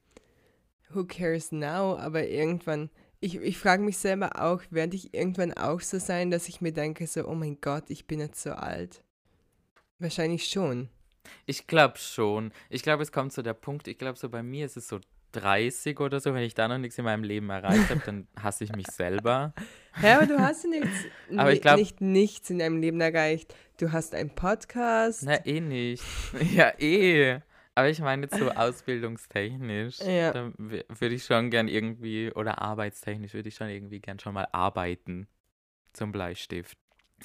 [0.89, 1.97] Who cares now?
[1.97, 2.89] Aber irgendwann,
[3.19, 6.73] ich, ich frage mich selber auch, werde ich irgendwann auch so sein, dass ich mir
[6.73, 9.03] denke, so, oh mein Gott, ich bin jetzt so alt.
[9.99, 10.89] Wahrscheinlich schon.
[11.45, 12.51] Ich glaube schon.
[12.69, 14.99] Ich glaube, es kommt so der Punkt, ich glaube, so bei mir ist es so
[15.31, 18.63] 30 oder so, wenn ich da noch nichts in meinem Leben erreicht habe, dann hasse
[18.63, 19.53] ich mich selber.
[20.01, 20.89] Ja, aber du hast nichts,
[21.37, 23.53] Aber ich glaub- nicht nichts in deinem Leben erreicht.
[23.79, 25.23] Du hast einen Podcast.
[25.23, 26.03] Na, eh nicht.
[26.53, 27.39] Ja, eh.
[27.73, 29.99] Aber ich meine jetzt so ausbildungstechnisch.
[30.05, 30.31] Ja.
[30.33, 34.47] Da würde ich schon gern irgendwie, oder arbeitstechnisch würde ich schon irgendwie gern schon mal
[34.51, 35.27] arbeiten
[35.93, 36.77] zum Bleistift.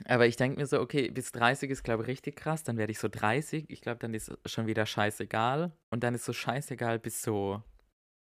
[0.04, 2.62] Aber ich denke mir so, okay, bis 30 ist, glaube ich, richtig krass.
[2.62, 3.64] Dann werde ich so 30.
[3.68, 5.72] Ich glaube, dann ist schon wieder scheißegal.
[5.90, 7.62] Und dann ist so scheißegal bis so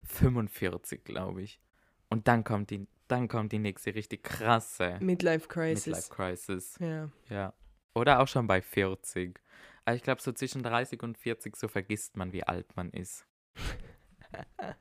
[0.04, 1.60] 45, glaube ich.
[2.10, 5.86] Und dann kommt die, dann kommt die nächste richtig krasse Midlife Crisis.
[5.86, 6.78] Midlife Crisis.
[6.80, 7.10] Ja.
[7.30, 7.54] Ja.
[7.94, 9.40] Oder auch schon bei 40.
[9.86, 13.26] Aber ich glaube, so zwischen 30 und 40, so vergisst man, wie alt man ist.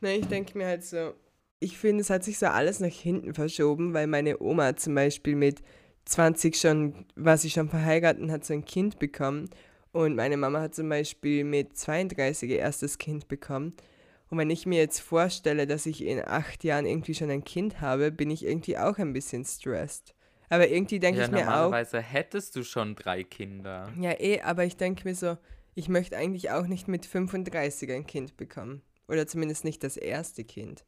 [0.00, 1.14] Ne, ich denke mir halt so,
[1.58, 5.34] ich finde, es hat sich so alles nach hinten verschoben, weil meine Oma zum Beispiel
[5.34, 5.62] mit
[6.04, 9.50] 20 schon, war sie schon verheiratet und hat so ein Kind bekommen.
[9.96, 13.72] Und meine Mama hat zum Beispiel mit 32 ihr erstes Kind bekommen.
[14.28, 17.80] Und wenn ich mir jetzt vorstelle, dass ich in acht Jahren irgendwie schon ein Kind
[17.80, 20.14] habe, bin ich irgendwie auch ein bisschen stressed.
[20.50, 23.90] Aber irgendwie denke ja, ich mir auch, normalerweise hättest du schon drei Kinder.
[23.98, 25.38] ja eh, aber ich denke mir so,
[25.74, 28.82] ich möchte eigentlich auch nicht mit 35 ein Kind bekommen.
[29.08, 30.84] Oder zumindest nicht das erste Kind.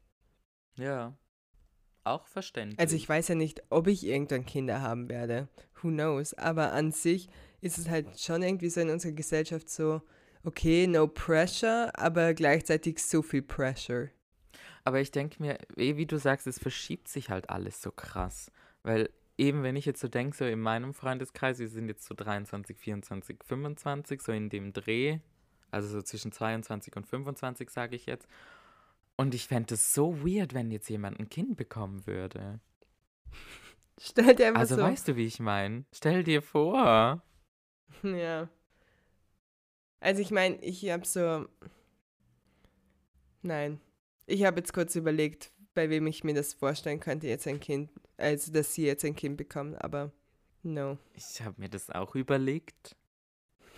[0.76, 1.16] Ja.
[2.04, 2.78] Auch verständlich.
[2.78, 5.48] Also ich weiß ja nicht, ob ich irgendwann Kinder haben werde.
[5.80, 6.34] Who knows?
[6.34, 10.02] Aber an sich ist es halt schon irgendwie so in unserer Gesellschaft so,
[10.44, 14.10] okay, no pressure, aber gleichzeitig so viel pressure.
[14.84, 18.50] Aber ich denke mir, eh, wie du sagst, es verschiebt sich halt alles so krass.
[18.82, 22.14] Weil eben, wenn ich jetzt so denke, so in meinem Freundeskreis, wir sind jetzt so
[22.14, 25.18] 23, 24, 25, so in dem Dreh,
[25.70, 28.26] also so zwischen 22 und 25, sage ich jetzt.
[29.16, 32.60] Und ich fände es so weird, wenn jetzt jemand ein Kind bekommen würde.
[34.00, 34.82] Stell dir einfach Also so.
[34.82, 35.84] weißt du, wie ich meine?
[35.92, 37.20] Stell dir vor.
[38.02, 38.48] Ja.
[40.00, 41.46] Also ich meine, ich habe so.
[43.42, 43.80] Nein.
[44.26, 47.90] Ich habe jetzt kurz überlegt, bei wem ich mir das vorstellen könnte, jetzt ein Kind,
[48.16, 50.12] also dass sie jetzt ein Kind bekommen, aber
[50.62, 50.98] no.
[51.14, 52.94] Ich habe mir das auch überlegt.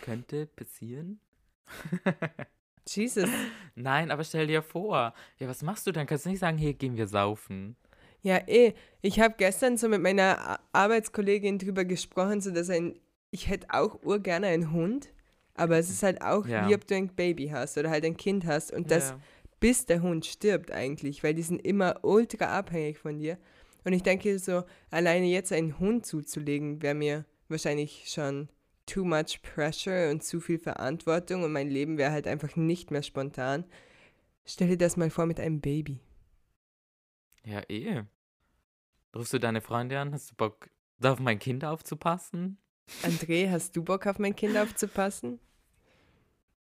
[0.03, 1.21] Könnte passieren.
[2.89, 3.29] Jesus.
[3.75, 5.15] Nein, aber stell dir vor.
[5.39, 6.07] Ja, was machst du dann?
[6.07, 7.77] Kannst du nicht sagen, hier gehen wir saufen.
[8.23, 8.75] Ja, eh.
[9.03, 12.99] Ich habe gestern so mit meiner Arbeitskollegin drüber gesprochen, so dass ein,
[13.31, 15.13] ich hätte auch urgerne einen Hund,
[15.55, 16.69] aber es ist halt auch, Ja.
[16.69, 19.21] wie ob du ein Baby hast oder halt ein Kind hast und das Ja.
[19.61, 23.39] bis der Hund stirbt eigentlich, weil die sind immer ultra abhängig von dir.
[23.85, 28.49] Und ich denke so, alleine jetzt einen Hund zuzulegen, wäre mir wahrscheinlich schon
[28.87, 33.03] too much pressure und zu viel Verantwortung und mein Leben wäre halt einfach nicht mehr
[33.03, 33.65] spontan.
[34.45, 36.01] Stell dir das mal vor mit einem Baby.
[37.45, 38.03] Ja, eh.
[39.15, 40.13] Rufst du deine Freunde an?
[40.13, 42.59] Hast du Bock, da auf mein Kind aufzupassen?
[43.03, 45.41] André, hast du Bock auf mein Kind aufzupassen?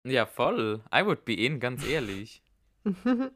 [0.03, 0.81] Ja, voll.
[0.93, 2.41] I would be in, ganz ehrlich.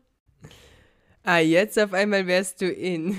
[1.24, 3.18] ah, jetzt auf einmal wärst du in.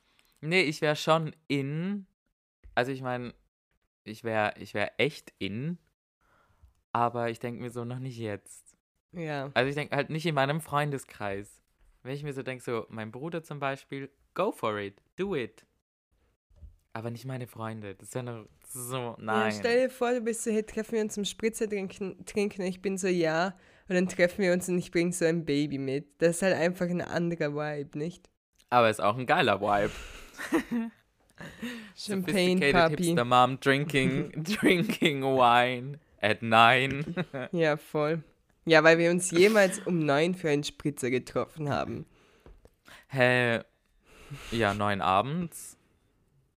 [0.40, 2.06] nee, ich wäre schon in.
[2.74, 3.32] Also ich meine,
[4.02, 5.78] ich wäre ich wär echt in.
[6.92, 8.76] Aber ich denke mir so, noch nicht jetzt.
[9.12, 9.50] ja.
[9.54, 11.60] Also ich denke halt nicht in meinem Freundeskreis.
[12.02, 15.64] Wenn ich mir so denke, so mein Bruder zum Beispiel, go for it, do it.
[16.94, 17.96] Aber nicht meine Freunde.
[17.96, 19.16] Das ist ja noch so, ja.
[19.18, 19.52] nein.
[19.52, 22.62] Stell dir vor, du bist so, hey, treffen wir uns zum Spritzer trinken, trinken.
[22.62, 23.56] Ich bin so, ja.
[23.88, 26.06] Und dann treffen wir uns und ich bringe so ein Baby mit.
[26.18, 28.30] Das ist halt einfach ein anderer Vibe, nicht?
[28.70, 29.90] Aber ist auch ein geiler Vibe.
[31.96, 32.96] Champagne Papi.
[32.96, 37.04] hipster mom drinking, drinking wine at nine.
[37.52, 38.22] Ja, voll.
[38.66, 42.06] Ja, weil wir uns jemals um neun für einen Spritzer getroffen haben.
[43.08, 43.60] Hä?
[44.52, 45.76] Ja, neun abends.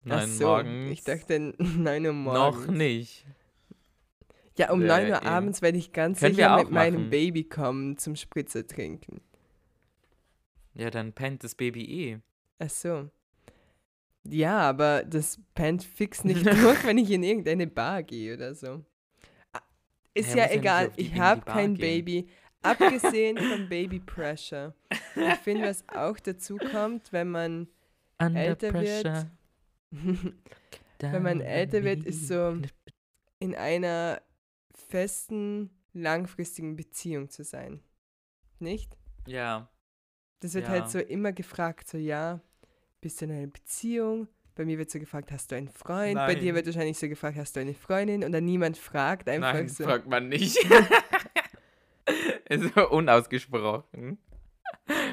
[0.07, 0.91] Neun so, morgens.
[0.91, 2.67] ich dachte neun Uhr morgens.
[2.67, 3.25] Noch nicht.
[4.57, 5.27] Ja, um Ja, 9 Uhr eben.
[5.27, 7.09] abends werde ich ganz Können sicher mit meinem machen.
[7.11, 9.21] Baby kommen zum Spritzer trinken.
[10.73, 12.19] Ja, dann pennt das Baby eh.
[12.59, 13.09] Ach so.
[14.23, 18.83] Ja, aber das pennt fix nicht durch, wenn ich in irgendeine Bar gehe oder so.
[19.53, 19.61] Ah,
[20.13, 21.81] Ist Ja, ja egal, ich habe kein gehen.
[22.05, 22.27] Baby.
[22.63, 24.73] Abgesehen von Baby Pressure.
[25.15, 27.67] Ich finde, was auch dazu kommt, wenn man
[28.19, 29.31] Under älter wird, pressure.
[30.99, 32.59] wenn man älter wird, ist so
[33.39, 34.21] in einer
[34.73, 37.81] festen, langfristigen Beziehung zu sein.
[38.59, 38.97] Nicht?
[39.27, 39.69] Ja,
[40.39, 40.71] Das wird Ja.
[40.73, 42.39] halt so immer gefragt, so ja,
[43.01, 44.27] bist du in einer Beziehung?
[44.55, 46.15] Bei mir wird so gefragt, hast du einen Freund?
[46.15, 46.55] Bei dir Nein.
[46.55, 48.23] wird wahrscheinlich so gefragt, hast du eine Freundin?
[48.23, 49.83] Und dann niemand fragt einfach nein, so.
[49.83, 50.57] fragt man nicht.
[52.49, 54.17] ist so unausgesprochen.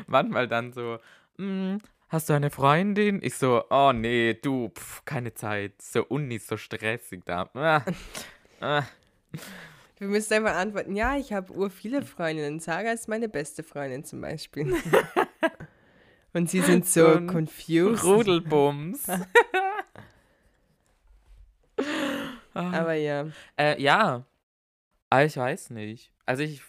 [0.06, 0.98] Manchmal dann so,
[1.38, 1.76] "Mm,
[2.08, 3.20] hast du eine Freundin?
[3.22, 5.80] Ich so, oh nee, du, pf, keine Zeit.
[5.80, 7.50] So Uni, so stressig da.
[7.54, 7.82] Ah,
[8.60, 8.82] ah.
[9.98, 12.60] Wir müssen einfach antworten, ja, ich habe ur viele Freundinnen.
[12.60, 14.74] Saga ist meine beste Freundin zum Beispiel.
[16.32, 18.04] Und sie sind so, So confused.
[18.04, 19.06] Rudelbums.
[22.56, 22.70] Ah.
[22.82, 23.26] Aber ja.
[23.56, 24.24] Äh, ja.
[25.10, 26.12] Aber ich weiß nicht.
[26.24, 26.62] Also ich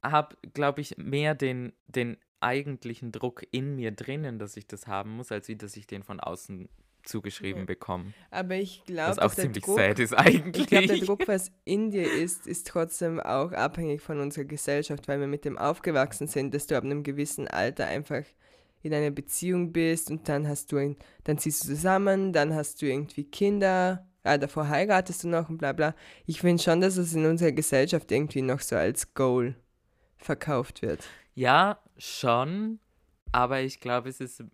[0.00, 5.10] habe, glaube ich, mehr den, den eigentlichen Druck in mir drinnen, dass ich das haben
[5.16, 6.68] muss, als wie, dass ich den von außen
[7.04, 7.66] zugeschrieben Ja.
[7.66, 8.12] bekomme.
[8.30, 10.66] Aber ich glaube, Was auch der ziemlich Druck, sad ist ich eigentlich.
[10.68, 15.18] glaube, der Druck, was in dir ist, ist trotzdem auch abhängig von unserer Gesellschaft, weil
[15.18, 18.22] wir mit dem aufgewachsen sind, dass du ab einem gewissen Alter einfach
[18.82, 22.82] in einer Beziehung bist und dann hast du ein, dann ziehst du zusammen, dann hast
[22.82, 25.94] du irgendwie Kinder, ah, davor heiratest du noch und bla bla.
[26.26, 29.56] Ich finde schon, dass es in unserer Gesellschaft irgendwie noch so als Goal
[30.18, 31.00] verkauft wird.
[31.34, 32.78] Ja, schon,
[33.32, 34.44] aber ich glaube, es ist,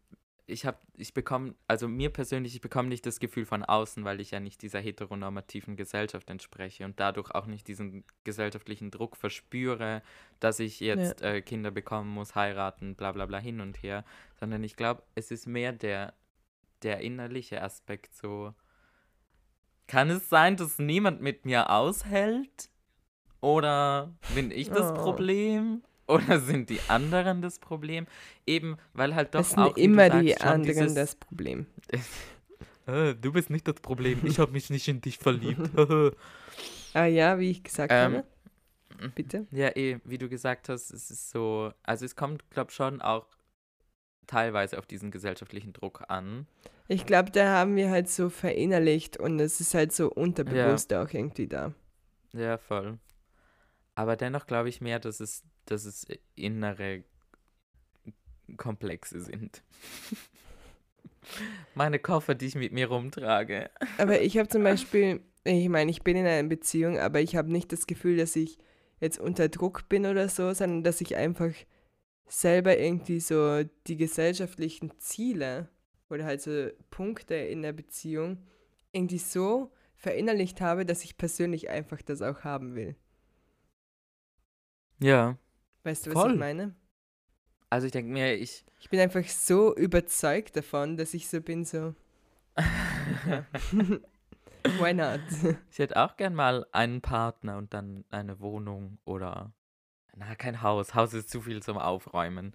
[0.47, 4.21] ich habe, ich bekomme, also mir persönlich, ich bekomme nicht das Gefühl von außen, weil
[4.21, 10.03] ich ja nicht dieser heteronormativen Gesellschaft entspreche und dadurch auch nicht diesen gesellschaftlichen Druck verspüre,
[10.41, 14.05] dass ich jetzt äh, Kinder bekommen muss, heiraten, bla bla bla hin und her,
[14.39, 16.15] sondern ich glaube, es ist mehr der,
[16.83, 18.55] der innerliche Aspekt so.
[19.89, 22.71] Kann es sein, dass niemand mit mir aushält?
[23.41, 24.95] Oder bin ich das Oh.
[24.95, 25.83] Problem?
[26.09, 28.07] Oder sind die anderen das Problem?
[28.47, 31.67] Eben, weil halt doch Das sind auch, immer die sagst, schon anderen das Problem.
[32.87, 35.71] Äh, du bist nicht das Problem, ich habe mich nicht in dich verliebt.
[36.95, 38.25] Ah ja, wie ich gesagt Ähm,
[38.99, 39.11] habe.
[39.15, 39.47] Bitte.
[39.53, 43.27] ja, eh, wie du gesagt hast, es ist so, also es kommt, glaube schon auch
[44.27, 46.47] teilweise auf diesen gesellschaftlichen Druck an.
[46.89, 51.11] Ich glaube, da haben wir halt so verinnerlicht und es ist halt so unterbewusst auch
[51.13, 51.75] irgendwie da.
[52.33, 52.99] Ja, voll.
[53.95, 57.05] Aber dennoch glaube ich mehr, dass es, dass es innere
[58.57, 59.63] Komplexe sind.
[61.75, 63.71] Meine Koffer, die ich mit mir rumtrage.
[63.99, 67.53] Aber ich habe zum Beispiel, ich meine, ich bin in einer Beziehung, aber ich habe
[67.53, 68.59] nicht das Gefühl, dass ich
[69.01, 71.53] jetzt unter Druck bin oder so, sondern dass ich einfach
[72.27, 75.69] selber irgendwie so die gesellschaftlichen Ziele
[76.11, 78.47] oder halt so Punkte in der Beziehung
[78.93, 82.97] irgendwie so verinnerlicht habe, dass ich persönlich einfach das auch haben will.
[85.01, 85.37] Ja.
[85.89, 86.33] Weißt du, was Voll.
[86.33, 86.75] ich meine?
[87.71, 88.63] Also ich denke mir, ich.
[88.79, 91.95] Ich bin einfach so überzeugt davon, dass ich so bin, so,
[94.79, 95.21] why not?
[95.71, 99.55] Ich hätte auch gern mal einen Partner und dann eine Wohnung oder.
[100.15, 100.95] Na, kein Haus.
[100.95, 102.55] Haus ist zu viel zum Aufräumen.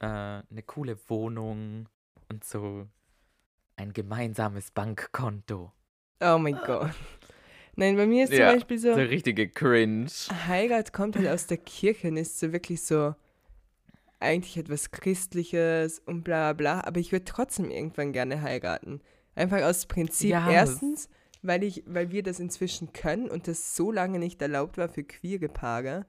[0.00, 1.88] Äh, eine coole Wohnung
[2.28, 2.88] und so
[3.76, 5.70] ein gemeinsames Bankkonto.
[6.20, 6.90] Oh mein Gott.
[7.76, 10.06] Nein, bei mir ist Ja, zum Beispiel so, So richtige Cringe.
[10.46, 13.14] Heirat kommt halt aus der Kirche und ist so wirklich so
[14.20, 19.00] eigentlich etwas Christliches und bla bla bla, aber ich würde trotzdem irgendwann gerne heiraten.
[19.34, 20.30] Einfach aus Prinzip.
[20.30, 21.08] Ja, Erstens,
[21.42, 25.02] weil, ich, weil wir das inzwischen können und das so lange nicht erlaubt war für
[25.04, 26.06] queere Paare.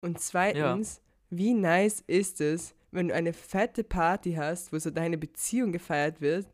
[0.00, 5.18] Und zweitens, wie nice ist es, wenn du eine fette Party hast, wo so deine
[5.18, 6.46] Beziehung gefeiert wird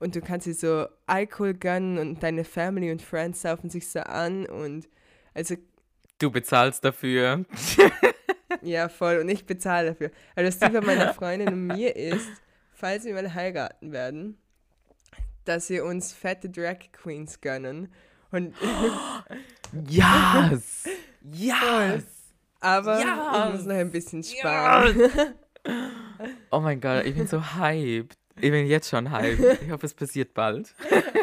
[0.00, 4.00] und du kannst dir so Alkohol gönnen und deine Family und Friends saufen sich so
[4.00, 4.88] an und
[5.34, 5.54] also
[6.18, 7.44] Du bezahlst dafür.
[8.62, 9.18] ja, voll.
[9.18, 10.10] Und ich bezahle dafür.
[10.34, 12.28] Also das Ziel von meiner Freundin und mir ist,
[12.72, 14.36] falls wir mal heiraten werden,
[15.44, 17.92] dass wir uns fette Drag Queens gönnen.
[18.32, 18.54] Und,
[19.88, 20.84] Yes!
[21.30, 22.04] Yes!
[22.60, 23.46] aber Ja.
[23.48, 25.10] ich muss noch ein bisschen sparen.
[26.50, 28.16] Oh mein Gott, ich bin so hyped.
[28.40, 29.62] Ich bin jetzt schon hyped.
[29.62, 30.74] Ich hoffe, es passiert bald.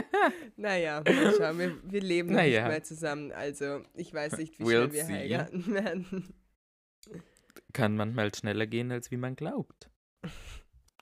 [0.57, 1.59] naja, mal schauen.
[1.59, 2.61] Wir, wir leben noch Naja.
[2.63, 3.31] nicht mehr zusammen.
[3.31, 5.13] Also ich weiß nicht, wie We'll schnell wir see.
[5.13, 6.33] heiraten werden.
[7.73, 9.89] Kann manchmal schneller gehen, als wie man glaubt.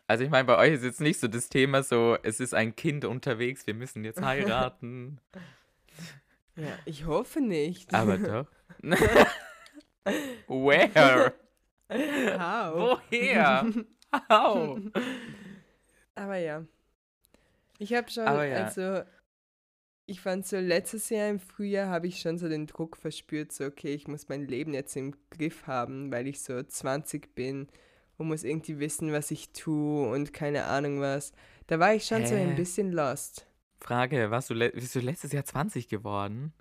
[0.08, 2.76] Also ich meine, bei euch ist jetzt nicht so das Thema so, es ist ein
[2.76, 5.20] Kind unterwegs, wir müssen jetzt heiraten.
[6.56, 7.94] Ja, ich hoffe nicht.
[7.94, 8.48] Aber doch.
[10.48, 11.34] Where?
[11.90, 13.00] How?
[13.12, 13.74] Woher?
[14.30, 14.80] How?
[16.16, 16.66] Aber ja.
[17.80, 18.66] Ich habe schon, ja.
[18.66, 19.04] also,
[20.06, 23.66] ich fand so letztes Jahr im Frühjahr habe ich schon so den Druck verspürt, so,
[23.66, 27.68] okay, ich muss mein Leben jetzt im Griff haben, weil ich so 20 bin
[28.18, 31.34] und muss irgendwie wissen, was ich tue und keine Ahnung was.
[31.68, 32.56] Da war ich schon so ein Hä?
[32.56, 33.48] bisschen lost.
[33.80, 36.54] Frage, warst du bist du letztes Jahr 20 geworden?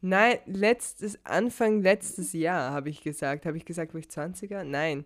[0.00, 3.46] Nein, letztes, Anfang letztes Jahr habe ich gesagt.
[3.46, 4.62] Habe ich gesagt, wo ich 20er?
[4.62, 5.04] Nein.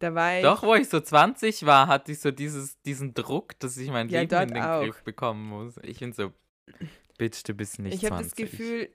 [0.00, 0.42] Da war ich.
[0.42, 4.08] Doch, wo ich so 20 war, hatte ich so dieses, diesen Druck, dass ich mein
[4.08, 4.82] Ja, Leben in den auch.
[4.82, 5.76] Griff bekommen muss.
[5.82, 6.32] Ich bin so,
[7.18, 8.30] Bitch, du bist nicht ich habe 20.
[8.30, 8.88] das Gefühl,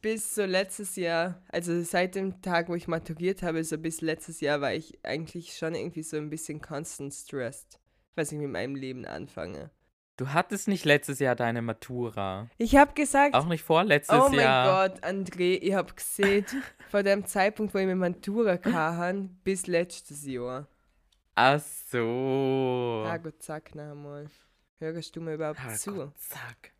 [0.00, 4.40] bis so letztes Jahr, also seit dem Tag, wo ich maturiert habe, so bis letztes
[4.40, 7.78] Jahr war ich eigentlich schon irgendwie so ein bisschen constant stressed,
[8.14, 9.70] was ich mit meinem Leben anfange.
[10.16, 12.48] Du hattest nicht letztes Jahr deine Matura.
[12.56, 14.88] Ich habe gesagt, Auch nicht vorletztes oh mein Jahr.
[14.88, 16.46] Gott, André, ich habe gesehen,
[16.90, 20.68] von dem Zeitpunkt, wo ich mit Matura kann, bis letztes Jahr.
[21.34, 23.04] Ach so.
[23.06, 24.26] Herrgott, sag noch einmal.
[24.78, 25.94] Hörst du mir überhaupt Ah, zu?
[25.94, 26.72] Gott, sag.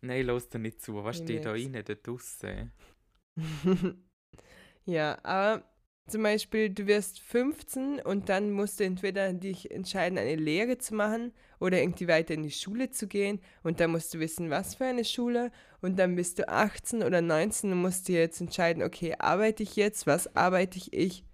[0.00, 1.04] Nein, los dir nicht zu.
[1.04, 2.72] Was Ich steht da rein, da draussen?
[4.86, 5.62] ja, aber
[6.10, 10.94] zum Beispiel, du wirst 15 und dann musst du entweder dich entscheiden, eine Lehre zu
[10.94, 14.74] machen oder irgendwie weiter in die Schule zu gehen und dann musst du wissen, was
[14.74, 18.82] für eine Schule und dann bist du 18 oder 19 und musst dir jetzt entscheiden,
[18.82, 21.24] okay, arbeite ich jetzt, was arbeite ich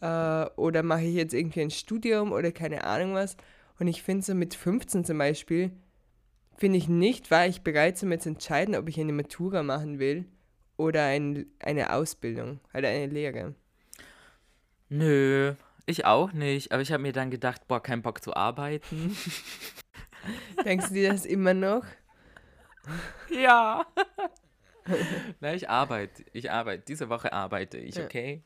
[0.00, 3.36] äh, oder mache ich jetzt irgendwie ein Studium oder keine Ahnung was
[3.78, 5.70] und ich finde so mit 15 zum Beispiel,
[6.56, 10.00] finde ich nicht, war ich bereit, um jetzt zu entscheiden, ob ich eine Matura machen
[10.00, 10.24] will
[10.76, 13.54] oder ein, eine Ausbildung, oder eine Lehre.
[14.88, 15.54] Nö,
[15.86, 16.72] ich auch nicht.
[16.72, 19.16] Aber ich habe mir dann gedacht, boah, kein Bock zu arbeiten.
[20.64, 21.84] Denkst du dir das immer noch?
[23.30, 23.84] ja.
[25.40, 26.24] Na, ich arbeite.
[26.32, 26.84] Ich arbeite.
[26.88, 28.04] Diese Woche arbeite ich, Ja.
[28.04, 28.42] okay?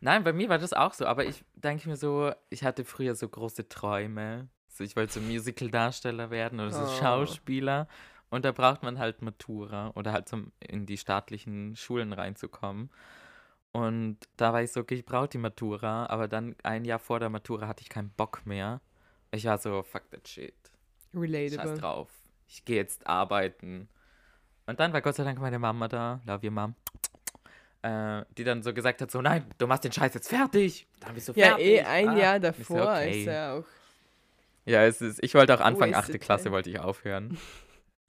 [0.00, 1.06] Nein, bei mir war das auch so.
[1.06, 4.48] Aber ich denke mir so, ich hatte früher so große Träume.
[4.68, 6.98] So, ich wollte so Musical-Darsteller werden oder so Oh.
[7.00, 7.88] Schauspieler.
[8.28, 12.90] Und da braucht man halt Matura oder halt zum, in die staatlichen Schulen reinzukommen.
[13.76, 17.20] Und da war ich so, okay, ich brauche die Matura, aber dann ein Jahr vor
[17.20, 18.80] der Matura hatte ich keinen Bock mehr.
[19.32, 20.54] Ich war so, fuck that shit.
[21.12, 21.78] Scheiß Relatable.
[21.78, 22.08] drauf.
[22.48, 23.88] Ich gehe jetzt arbeiten.
[24.66, 26.74] Und dann war Gott sei Dank meine Mama da, love you Mom,
[27.82, 30.86] äh, die dann so gesagt hat, so, nein, du machst den Scheiß jetzt fertig.
[31.00, 31.66] Dann bist du Ja, fertig.
[31.66, 32.16] eh ein Ah.
[32.18, 33.20] Jahr Ich so, davor okay.
[33.20, 33.64] ist ja auch
[34.64, 36.20] Ja, es ist, ich wollte auch Anfang Wasted 8.
[36.22, 37.36] Klasse, wollte ich aufhören.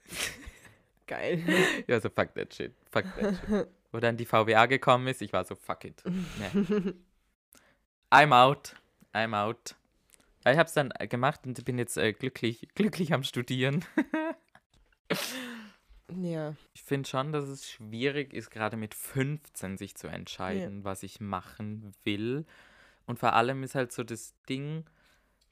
[1.08, 1.44] geil.
[1.88, 3.68] Ja, so fuck that shit, fuck that shit.
[3.98, 6.04] Wo dann die VWA gekommen ist, ich war so, fuck it.
[6.06, 6.94] Nee.
[8.12, 8.76] I'm out,
[9.12, 9.74] I'm out.
[10.46, 13.84] Ja, ich habe es dann äh, gemacht und bin jetzt äh, glücklich, glücklich am Studieren.
[16.22, 21.02] ja, Ich finde schon, dass es schwierig ist, gerade mit 15 sich zu entscheiden, was
[21.02, 22.46] ich machen will.
[23.08, 24.86] Und vor allem ist halt so das Ding,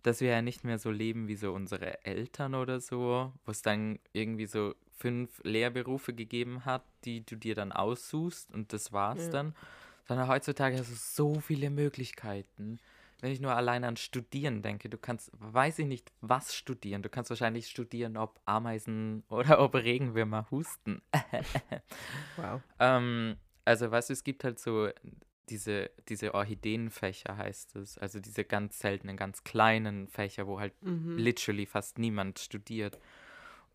[0.04, 3.64] dass wir ja nicht mehr so leben wie so unsere Eltern oder so, wo es
[3.64, 9.26] dann irgendwie so fünf Lehrberufe gegeben hat, die du dir dann aussuchst und das war's
[9.26, 9.30] Ja.
[9.32, 9.56] dann.
[10.08, 12.80] Sondern heutzutage hast du so viele Möglichkeiten.
[13.22, 17.02] Wenn ich nur allein an Studieren denke, du kannst, weiß ich nicht, was studieren.
[17.02, 21.02] Du kannst wahrscheinlich studieren, ob Ameisen oder ob Regenwürmer husten.
[22.36, 22.62] wow.
[22.80, 24.90] ähm, also, weißt du, es gibt halt so
[25.50, 27.98] diese, diese Orchideenfächer, heißt es.
[27.98, 31.18] Also diese ganz seltenen, ganz kleinen Fächer, wo halt Mhm.
[31.18, 33.00] literally fast niemand studiert.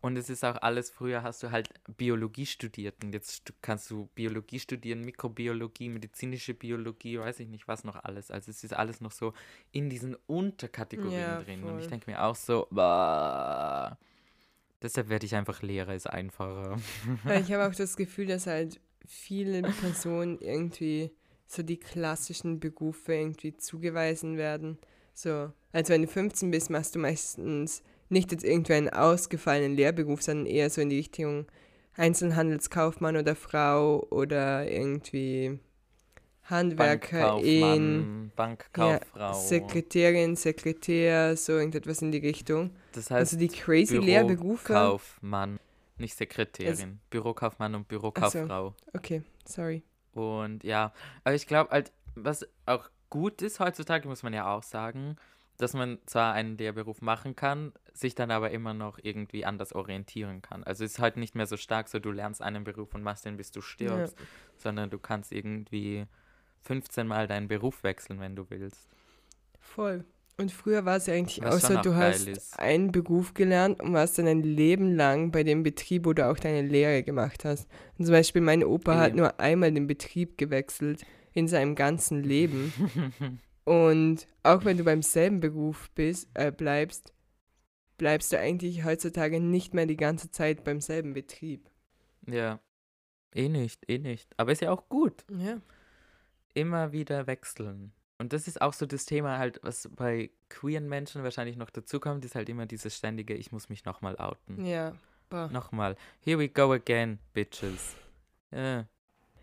[0.03, 4.09] Und es ist auch alles, früher hast du halt Biologie studiert und jetzt kannst du
[4.15, 8.31] Biologie studieren, Mikrobiologie, medizinische Biologie, weiß ich nicht, was noch alles.
[8.31, 9.35] Also es ist alles noch so
[9.73, 11.65] in diesen Unterkategorien Ja, drin.
[11.65, 11.91] Und ich voll.
[11.91, 13.99] denke mir auch so, bah.
[14.83, 16.79] deshalb werde ich einfach Lehrer, ist einfacher.
[17.25, 21.11] Ich habe auch das Gefühl, dass halt viele Personen irgendwie
[21.47, 24.79] so die klassischen Berufe irgendwie zugeweisen werden.
[25.15, 30.23] So, also wenn du 15 bist, machst du meistens nicht jetzt irgendwie einen ausgefallenen Lehrberuf,
[30.23, 31.47] sondern eher so in die Richtung
[31.97, 35.59] Einzelhandelskaufmann oder Frau oder irgendwie
[36.45, 39.33] Handwerkerin, Bankkauffrau.
[39.35, 42.71] Sekretärin, Sekretär, so irgendetwas in die Richtung.
[42.93, 44.73] das heißt Also die crazy Lehrberufe.
[44.73, 45.61] Bürokaufmann,
[45.99, 47.01] nicht Sekretärin.
[47.11, 48.75] Bürokaufmann und Bürokauffrau.
[48.95, 49.83] Okay, sorry.
[50.13, 50.93] Und ja,
[51.23, 55.17] aber ich glaube halt, was auch gut ist heutzutage, muss man ja auch sagen,
[55.61, 60.43] dass man zwar einen Lehrberuf machen kann, sich dann aber immer noch irgendwie anders orientieren
[60.43, 60.65] kann.
[60.65, 63.25] Also es ist halt nicht mehr so stark so, du lernst einen Beruf und machst
[63.25, 64.17] den, bis du stirbst,
[64.57, 66.07] sondern du kannst irgendwie
[66.63, 68.89] 15 Mal deinen Beruf wechseln, wenn du willst.
[69.59, 70.05] Voll.
[70.37, 72.59] Und früher war es ja eigentlich Was auch schon so, auch du hast ist.
[72.59, 76.39] einen Beruf gelernt und warst dann ein Leben lang bei dem Betrieb, wo du auch
[76.39, 77.69] deine Lehre gemacht hast.
[77.99, 79.19] Und zum Beispiel mein Opa hat Eben.
[79.19, 81.05] nur einmal den Betrieb gewechselt
[81.35, 82.73] in seinem ganzen Leben.
[83.71, 87.15] Und auch wenn du beim selben Beruf bist, äh, bleibst,
[87.99, 91.71] bleibst du eigentlich heutzutage nicht mehr die ganze Zeit beim selben Betrieb.
[92.27, 92.59] ja.
[93.33, 94.29] Eh nicht, eh nicht.
[94.39, 95.25] Aber ist ja auch gut.
[95.29, 95.61] Ja.
[96.53, 97.93] Immer wieder wechseln.
[98.19, 102.25] Und das ist auch so das Thema halt, was bei queeren Menschen wahrscheinlich noch dazukommt,
[102.25, 104.67] ist halt immer dieses ständige, ich muss mich nochmal outen.
[104.67, 104.97] Ja.
[105.29, 105.49] Boah.
[105.53, 105.95] Nochmal.
[106.19, 107.95] Here we go again, bitches.
[108.51, 108.89] Ja.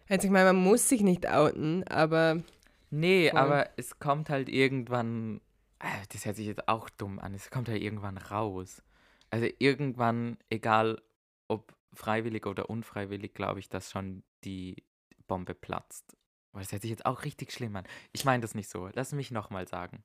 [0.09, 2.43] Also ich meine, man muss sich nicht outen, aber
[2.90, 3.40] Nee, Voll.
[3.40, 5.42] aber es kommt halt irgendwann,
[5.80, 8.82] äh, das hört sich jetzt auch dumm an, es kommt halt irgendwann raus.
[9.30, 11.02] Also irgendwann, egal
[11.48, 14.84] ob freiwillig oder unfreiwillig, glaube ich, dass schon die
[15.28, 16.16] Bombe platzt.
[16.54, 17.86] Aber das hört sich jetzt auch richtig schlimm an.
[18.14, 18.90] Ich meine das nicht so.
[18.94, 20.04] Lass mich nochmal sagen.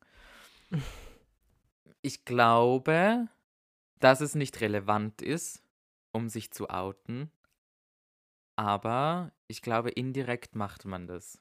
[2.02, 3.28] Ich glaube,
[4.00, 5.62] dass es nicht relevant ist,
[6.12, 7.30] um sich zu outen.
[8.56, 11.40] Aber ich glaube, indirekt macht man das.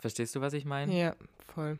[0.00, 0.92] Verstehst du, was ich meine?
[0.96, 1.14] ja,
[1.54, 1.78] voll.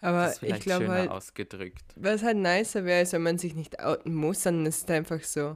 [0.00, 1.84] Aber ich glaube halt, ausgedrückt.
[1.94, 5.22] was halt nicer wäre, ist, wenn man sich nicht outen muss, sondern es ist einfach
[5.22, 5.54] so,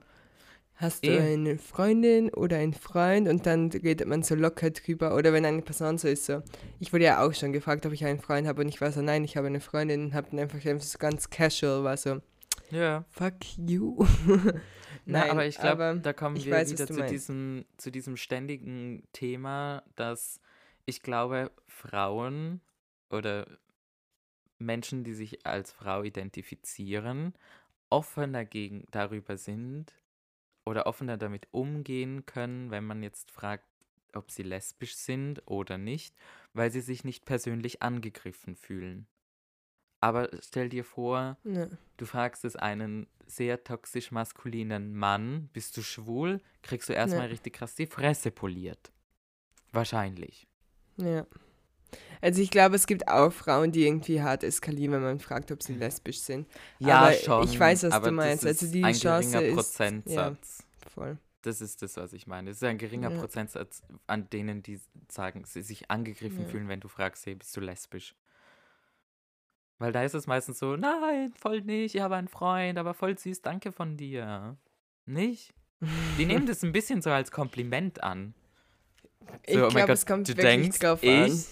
[0.76, 1.32] hast du Eh.
[1.32, 5.16] eine Freundin oder einen Freund und dann redet man so locker drüber.
[5.16, 6.42] Oder wenn eine Person so ist, so,
[6.78, 9.02] ich wurde ja auch schon gefragt, ob ich einen Freund habe und ich war so,
[9.02, 12.20] nein, ich habe eine Freundin und habe dann einfach, so ganz casual, war so,
[12.70, 13.04] Ja.
[13.10, 13.96] fuck you.
[15.08, 17.12] Na, Nein, aber ich glaube, da kommen ich wir weiß, wieder zu meinst.
[17.12, 20.40] diesem, zu diesem ständigen Thema, dass
[20.86, 22.60] ich glaube, Frauen
[23.10, 23.46] oder
[24.58, 27.34] Menschen, die sich als Frau identifizieren,
[27.90, 29.94] offener gegen, darüber sind
[30.64, 33.66] oder offener damit umgehen können, wenn man jetzt fragt,
[34.14, 36.16] ob sie lesbisch sind oder nicht,
[36.54, 39.06] weil sie sich nicht persönlich angegriffen fühlen.
[40.00, 41.68] Aber stell dir vor, Ja.
[41.98, 47.30] Du fragst es einen sehr toxisch maskulinen Mann, bist du schwul, kriegst du erstmal Ja.
[47.30, 48.92] richtig krass die Fresse poliert.
[49.72, 50.46] Wahrscheinlich.
[50.96, 51.26] Ja.
[52.20, 55.62] Also ich glaube, es gibt auch Frauen, die irgendwie hart eskalieren, wenn man fragt, ob
[55.62, 56.48] sie lesbisch sind.
[56.82, 58.44] Aber ich weiß, was aber du meinst.
[58.44, 60.64] Das Also ist die ein Chance geringer ist- Prozentsatz.
[60.92, 61.18] Voll.
[61.42, 62.50] Das ist das, was ich meine.
[62.50, 63.18] Es ist ein geringer Ja.
[63.20, 66.48] Prozentsatz an denen, die sagen, sie sich angegriffen Ja.
[66.48, 68.16] fühlen, wenn du fragst, hey, bist du lesbisch?
[69.78, 73.16] Weil da ist es meistens so, nein, voll nicht, ich habe einen Freund, aber voll
[73.18, 74.56] süß, danke von dir.
[75.04, 75.52] Nicht?
[76.18, 78.34] Die nehmen das ein bisschen so als Kompliment an.
[79.46, 81.10] Ich So, oh glaube, es kommt du wirklich denkst, drauf ich?
[81.22, 81.44] an.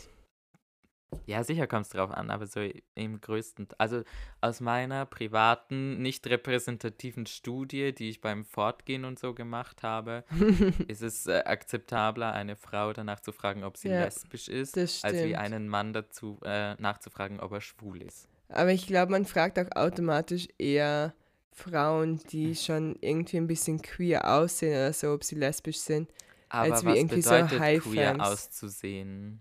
[1.26, 2.60] Ja, sicher kommt es drauf an, aber so
[2.96, 4.02] im größten, also
[4.40, 10.24] aus meiner privaten, nicht repräsentativen Studie, die ich beim Fortgehen und so gemacht habe,
[10.88, 15.22] ist es äh, akzeptabler, eine Frau danach zu fragen, ob sie Ja, lesbisch ist, als
[15.22, 18.28] wie einen Mann dazu äh, nachzufragen, ob er schwul ist.
[18.48, 21.14] Aber ich glaube, man fragt auch automatisch eher
[21.52, 26.10] Frauen, die schon irgendwie ein bisschen queer aussehen oder so, ob sie lesbisch sind.
[26.54, 27.48] Aber Als wie was irgendwie so bedeutet
[27.82, 28.20] queer High-Fans.
[28.20, 29.40] auszusehen?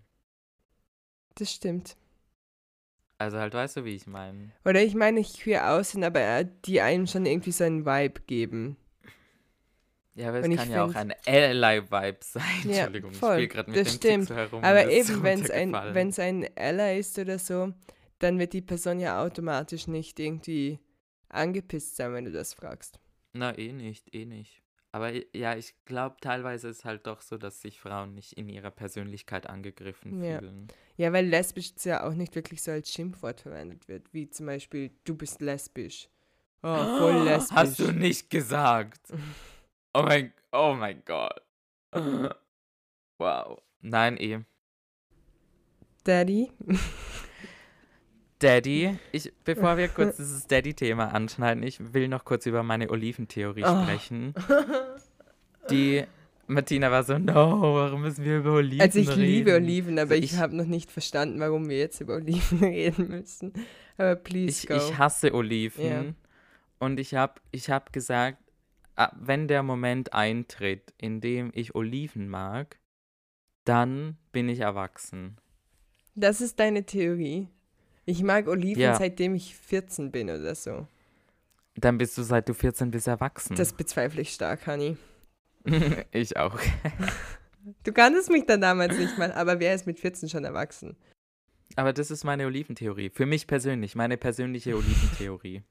[1.36, 1.96] Das stimmt.
[3.18, 4.50] Also halt, weißt du, wie ich meine?
[4.64, 8.22] Oder ich meine nicht queer aussehen, aber äh, die einem schon irgendwie so einen Vibe
[8.26, 8.76] geben.
[10.16, 12.42] Ja, aber es ich kann ja auch ein Ally-Vibe sein.
[12.64, 14.28] Ja, Entschuldigung, ich voll, spiele gerade mit das dem stimmt.
[14.28, 14.64] Pixel herum.
[14.64, 17.72] Aber eben, wenn es ein, wenn's ein Ally ist oder so,
[18.18, 20.78] dann wird die Person ja automatisch nicht irgendwie
[21.28, 22.98] angepisst sein, wenn du das fragst.
[23.32, 24.62] Na, eh nicht, eh nicht.
[24.94, 28.70] Aber ja, ich glaube, teilweise ist halt doch so, dass sich Frauen nicht in ihrer
[28.70, 30.38] Persönlichkeit angegriffen Ja.
[30.38, 30.68] fühlen.
[30.96, 34.92] Ja, weil lesbisch ja auch nicht wirklich so als Schimpfwort verwendet wird, wie zum Beispiel,
[35.02, 36.08] du bist lesbisch.
[36.62, 37.56] Oh, voll lesbisch.
[37.56, 39.00] Hast du nicht gesagt?
[39.96, 41.40] Oh mein, oh mein Gott.
[43.18, 43.60] Wow.
[43.80, 44.40] Nein, eh.
[46.04, 46.50] Daddy?
[48.44, 53.64] Daddy, ich, bevor wir kurz dieses Daddy-Thema anschneiden, ich will noch kurz über meine Oliventheorie
[53.64, 53.82] Oh.
[53.82, 54.34] sprechen.
[55.70, 56.04] Die
[56.46, 59.20] Martina war so, no, warum müssen wir über Oliven Also ich reden?
[59.22, 63.08] liebe Oliven, aber So, ich, habe noch nicht verstanden, warum wir jetzt über Oliven reden
[63.08, 63.52] müssen.
[63.96, 64.74] Aber please ich, go.
[64.74, 65.84] ich hasse Oliven.
[65.86, 66.04] Ja.
[66.80, 68.38] Und ich habe ich hab gesagt,
[68.96, 72.78] ah, wenn der Moment eintritt, in dem ich Oliven mag,
[73.64, 75.38] dann bin ich erwachsen.
[76.14, 77.48] das ist deine Theorie.
[78.06, 78.94] Ich mag Oliven Ja.
[78.96, 80.86] seitdem ich 14 bin oder so.
[81.76, 83.56] Dann bist du seit du 14 bist erwachsen.
[83.56, 84.96] Das bezweifle ich stark, Honey.
[86.12, 86.58] ich auch.
[87.82, 90.96] Du kanntest mich dann damals nicht mal, aber wer ist mit 14 schon erwachsen?
[91.76, 93.10] Aber das ist meine Oliventheorie.
[93.10, 95.62] Für mich persönlich, meine persönliche Oliventheorie.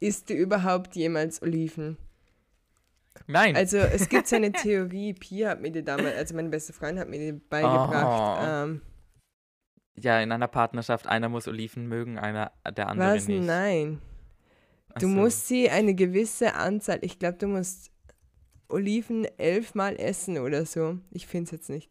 [0.00, 1.96] Isst du überhaupt jemals Oliven?
[3.26, 3.56] Nein.
[3.56, 7.00] Also es gibt so eine Theorie, Pia hat mir die damals, also meine beste Freundin
[7.00, 8.44] hat mir die beigebracht, Oh.
[8.46, 8.80] ähm,
[9.98, 13.28] Ja, in einer Partnerschaft, einer muss Oliven mögen, einer der andere Was?
[13.28, 13.44] nicht.
[13.46, 14.00] Nein.
[14.94, 15.14] Ach Du so.
[15.14, 17.90] musst sie eine gewisse Anzahl, ich glaube, du musst
[18.68, 20.98] Oliven elfmal essen oder so.
[21.10, 21.90] Ich finde es jetzt nicht.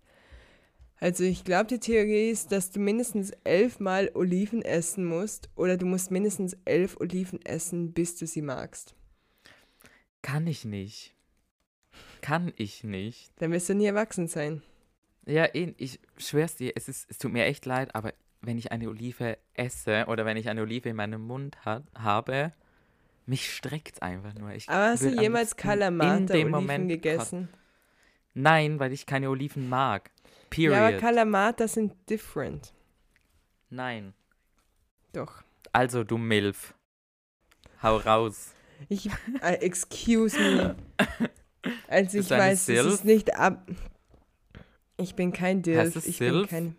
[0.98, 5.86] Also ich glaube, die Theorie ist, dass du mindestens elfmal Oliven essen musst oder du
[5.86, 8.96] musst mindestens elf Oliven essen, bis du sie magst.
[10.22, 11.14] Kann ich nicht.
[12.22, 13.32] Kann ich nicht.
[13.38, 14.62] Dann wirst du nie erwachsen sein.
[15.26, 18.72] Ja, eh, ich schwör's dir, es, ist, es tut mir echt leid, aber wenn ich
[18.72, 22.52] eine Olive esse oder wenn ich eine Olive in meinem Mund ha habe,
[23.26, 24.52] mich streckt's einfach nur.
[24.52, 27.48] Ich Aber hast du jemals Kalamata Oliven Moment gegessen?
[27.48, 27.50] kotzen.
[28.36, 30.12] Nein, weil ich keine Oliven mag.
[30.50, 30.78] Period.
[30.78, 32.74] Ja, aber Kalamata sind different.
[33.70, 34.14] Nein.
[35.14, 35.44] Doch.
[35.72, 36.76] Also, du Milf.
[37.82, 38.54] Hau raus.
[38.90, 39.10] Ich,
[39.42, 40.76] äh, excuse me.
[41.88, 43.68] Also ich weiß, es ist nicht ab.
[44.98, 45.96] Ich bin kein Dilf.
[45.96, 46.32] es Ich Silf?
[46.42, 46.76] bin kein.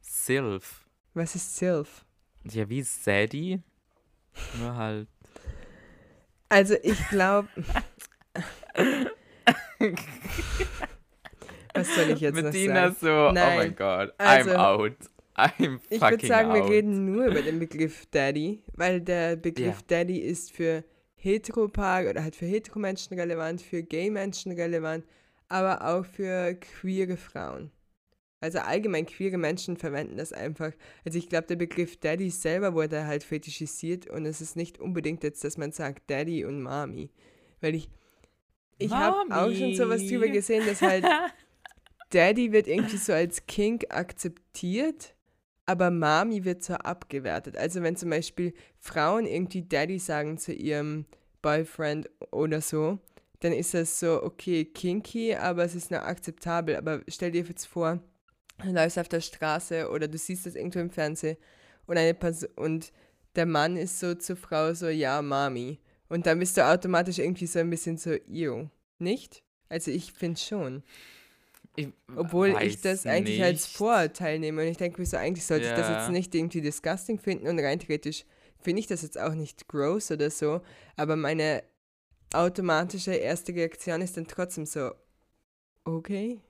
[0.00, 0.86] Silf.
[1.14, 2.04] Was ist Silf?
[2.44, 3.60] Ja, wie Sadie.
[4.58, 5.08] Nur halt.
[6.48, 7.48] Also ich glaube.
[11.74, 12.96] Was soll ich jetzt noch Bettina sagen?
[13.00, 13.56] so, oh Nein.
[13.58, 14.92] mein Gott, Also, I'm out.
[15.36, 16.56] I'm Ich würde sagen, out.
[16.56, 19.84] wir reden nur über den Begriff Daddy, weil der Begriff Ja.
[19.86, 20.84] Daddy ist für
[21.14, 25.04] Heteropaar oder halt für Heteromenschen relevant, für Gay-Menschen relevant,
[25.50, 27.70] aber auch für queere Frauen.
[28.40, 30.72] Also allgemein queere Menschen verwenden das einfach.
[31.04, 35.22] Also ich glaube, der Begriff Daddy selber wurde halt fetischisiert und es ist nicht unbedingt
[35.22, 37.10] jetzt, dass man sagt Daddy und Mami.
[37.60, 37.90] Weil ich,
[38.78, 41.04] ich habe auch schon sowas drüber gesehen, dass halt
[42.10, 45.14] Daddy wird irgendwie so als King akzeptiert,
[45.66, 47.58] aber Mami wird so abgewertet.
[47.58, 51.04] Also wenn zum Beispiel Frauen irgendwie Daddy sagen zu ihrem
[51.42, 52.98] Boyfriend oder so,
[53.40, 56.76] dann ist das so, okay, kinky, aber es ist noch akzeptabel.
[56.76, 58.00] Aber stell dir jetzt vor,
[58.62, 61.36] du läufst auf der Straße oder du siehst das irgendwo im Fernsehen
[61.86, 62.92] und eine Person und
[63.36, 65.78] der Mann ist so zur Frau so, ja, Mami.
[66.08, 68.68] Und dann bist du automatisch irgendwie so ein bisschen so, ew.
[68.98, 69.42] Nicht?
[69.68, 70.82] Also ich finde schon.
[71.76, 73.76] Ich Obwohl ich das eigentlich als nicht.
[73.76, 74.62] Vorurteil nehme.
[74.62, 76.00] Und ich denke mir so, eigentlich sollte ich das Ja.
[76.00, 77.46] jetzt nicht irgendwie disgusting finden.
[77.46, 78.24] Und rein theoretisch
[78.58, 80.60] finde ich das jetzt auch nicht gross oder so.
[80.96, 81.62] Aber meine
[82.32, 84.92] automatische erste Reaktion ist dann trotzdem so,
[85.84, 86.40] okay.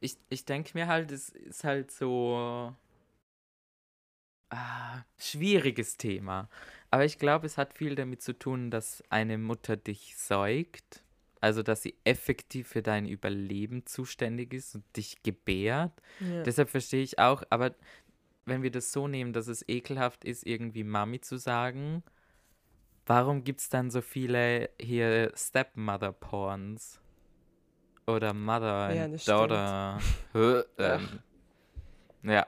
[0.00, 2.74] Ich, ich denke mir halt, es ist halt so.
[4.52, 6.48] Ah, schwieriges Thema.
[6.90, 11.04] Aber ich glaube, es hat viel damit zu tun, dass eine Mutter dich säugt.
[11.40, 15.92] Also, dass sie effektiv für dein Überleben zuständig ist und dich gebärt.
[16.18, 16.42] Ja.
[16.42, 17.74] Deshalb verstehe ich auch, aber
[18.44, 22.02] wenn wir das so nehmen, dass es ekelhaft ist, irgendwie Mami zu sagen,
[23.10, 27.00] warum gibt es dann so viele hier Stepmother-Porns?
[28.06, 29.08] Oder Mother Ja.
[29.08, 29.98] Daughter.
[30.78, 31.08] Ähm,
[32.22, 32.46] ja.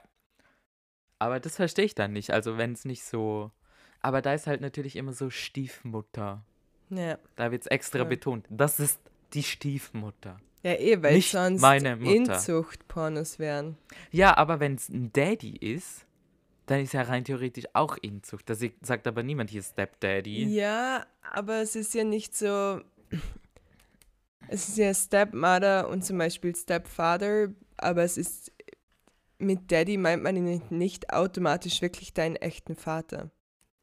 [1.19, 2.31] Aber das verstehe ich dann nicht.
[2.33, 3.51] Also wenn es nicht so.
[4.01, 6.45] Aber da ist halt natürlich immer so Stiefmutter.
[6.91, 7.19] ja.
[7.37, 8.05] Da wird es extra Ja.
[8.05, 8.47] betont.
[8.51, 9.01] Das ist
[9.35, 10.41] die Stiefmutter.
[10.63, 11.95] Ja, eh, weil Nicht sonst meine.
[11.95, 13.77] Inzucht-Pornos wären.
[14.11, 16.07] Ja, aber wenn es ein Daddy ist,
[16.67, 18.49] dann ist ja rein theoretisch auch Inzucht.
[18.49, 20.45] Da sie- sagt aber niemand hier Stepdaddy.
[20.55, 22.81] Ja, aber es ist ja nicht so.
[24.49, 28.53] Es ist ja Stepmother und zum Beispiel Stepfather, aber es ist.
[29.39, 33.31] Mit Daddy meint man nicht- nicht automatisch wirklich deinen echten Vater.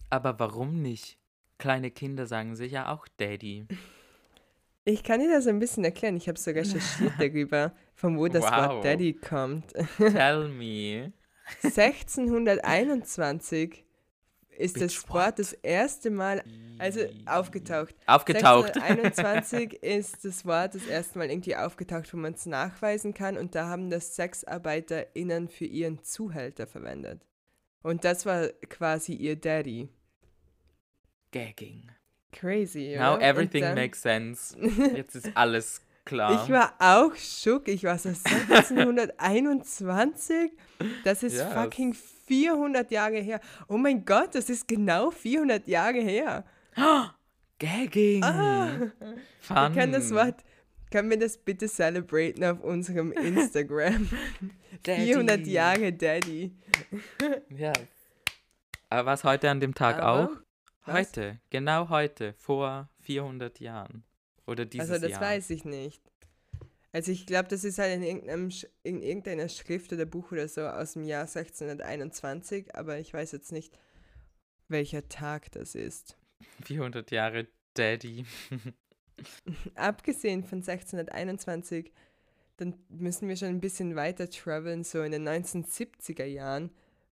[0.10, 1.18] Aber warum nicht?
[1.58, 3.66] Kleine Kinder sagen sich ja auch Daddy.
[4.86, 6.16] Ich kann dir das ein bisschen erklären.
[6.18, 8.52] Ich habe so recherchiert darüber, von wo das Wow.
[8.70, 9.72] Wort Daddy kommt.
[9.98, 11.12] Tell me.
[11.64, 13.86] 1621
[14.58, 15.40] ist Bitch, das Wort what?
[15.40, 16.44] das erste Mal,
[16.80, 17.96] also aufgetaucht.
[18.06, 18.76] Aufgetaucht.
[18.76, 23.38] 1621 ist das Wort das erste Mal irgendwie aufgetaucht, wo man es nachweisen kann.
[23.38, 27.26] Und da haben das SexarbeiterInnen für ihren Zuhälter verwendet.
[27.82, 29.88] Und das war quasi ihr Daddy.
[31.32, 31.90] Gagging.
[32.32, 33.22] Crazy, Now oder?
[33.24, 34.58] everything dann- makes sense.
[34.96, 36.44] Jetzt ist alles klar.
[36.44, 37.68] Ich war auch schock.
[37.68, 40.52] Ich war so 1621.
[41.04, 41.54] Das ist Yes.
[41.54, 43.40] fucking 400 Jahre her.
[43.68, 46.46] Oh mein Gott, das ist genau 400 Jahre her.
[47.60, 48.24] Gagging.
[48.24, 48.70] Ah,
[49.42, 49.72] Fun.
[49.72, 50.44] ich kann das Wort.
[50.92, 54.08] Können wir das bitte celebraten auf unserem Instagram?
[54.84, 54.84] 400
[55.40, 55.52] Daddy.
[55.52, 56.56] Jahre Daddy.
[57.50, 57.74] Ja.
[58.90, 60.30] Aber was heute an dem Tag Aber- auch?
[60.86, 60.96] Was?
[61.10, 64.04] Heute, genau heute, vor 400 Jahren.
[64.50, 65.22] Oder dieses Also das Jahr.
[65.22, 66.02] weiß ich nicht.
[66.92, 68.50] Also ich glaube, das ist halt in, irgendeinem,
[68.84, 73.52] in irgendeiner Schrift oder Buch oder so aus dem Jahr 1621, aber ich weiß jetzt
[73.52, 73.78] nicht,
[74.68, 76.18] welcher Tag das ist.
[76.64, 78.26] 400 Jahre Daddy.
[79.76, 81.92] Abgesehen von 1621,
[82.58, 84.84] dann müssen wir schon ein bisschen weiter traveln.
[84.84, 86.72] So in den 1970er Jahren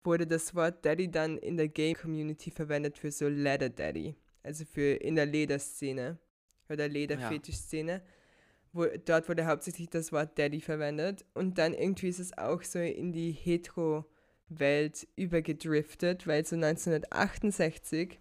[0.04, 4.96] wurde das Wort Daddy dann in der Gay-Community verwendet für so Leather Daddy, also für
[4.96, 6.20] in der Lederszene
[6.72, 8.02] oder Lederfetischszene.
[8.74, 12.80] Wo, dort wurde hauptsächlich das Wort Daddy verwendet und dann irgendwie ist es auch so
[12.80, 18.20] in die Hetero-Welt übergedriftet, weil so 1968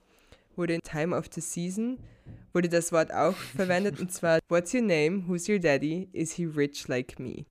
[0.56, 1.98] wurde in Time of the Season
[2.52, 5.24] wurde das Wort auch verwendet und zwar What's your name?
[5.26, 6.08] Who's your daddy?
[6.12, 7.46] Is he rich like me?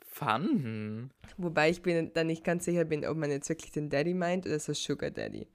[0.00, 1.10] Fun.
[1.36, 4.46] Wobei ich bin dann nicht ganz sicher bin, ob man jetzt wirklich den Daddy meint
[4.46, 5.46] oder so Sugar Daddy.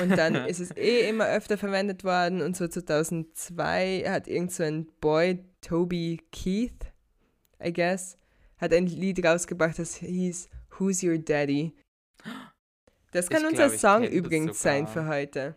[0.00, 4.62] Und dann ist es eh immer öfter verwendet worden und so 2002 hat irgend so
[4.62, 6.92] ein Boy, Toby Keith,
[7.62, 8.16] I guess,
[8.58, 11.74] hat ein Lied rausgebracht, das hieß Who's Your Daddy?
[13.12, 15.56] Das kann Ich unser glaub, Song übrigens sein für heute.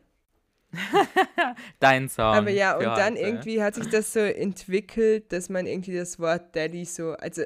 [1.80, 2.36] Dein Song.
[2.36, 3.26] Aber ja, und dann heute.
[3.26, 7.44] irgendwie hat sich das so entwickelt, dass man irgendwie das Wort Daddy so, also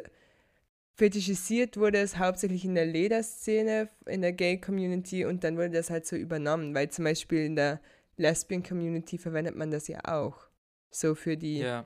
[0.99, 6.05] fetischisiert wurde es hauptsächlich in der Lederszene, in der Gay-Community und dann wurde das halt
[6.05, 7.79] so übernommen, weil zum Beispiel in der
[8.17, 10.37] Lesbian-Community verwendet man das ja auch.
[10.91, 11.85] So für die Ja.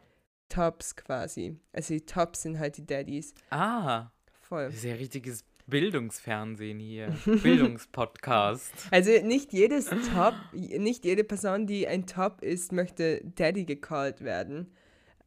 [0.50, 1.58] Tops quasi.
[1.72, 3.34] Also die Tops sind halt die Daddies.
[3.50, 4.12] Ah,
[4.42, 4.66] Voll.
[4.66, 7.16] das ist ja richtiges Bildungsfernsehen hier.
[7.44, 8.72] Bildungspodcast.
[8.92, 14.72] Also nicht jedes Top, nicht jede Person, die ein Top ist, möchte Daddy gecallt werden.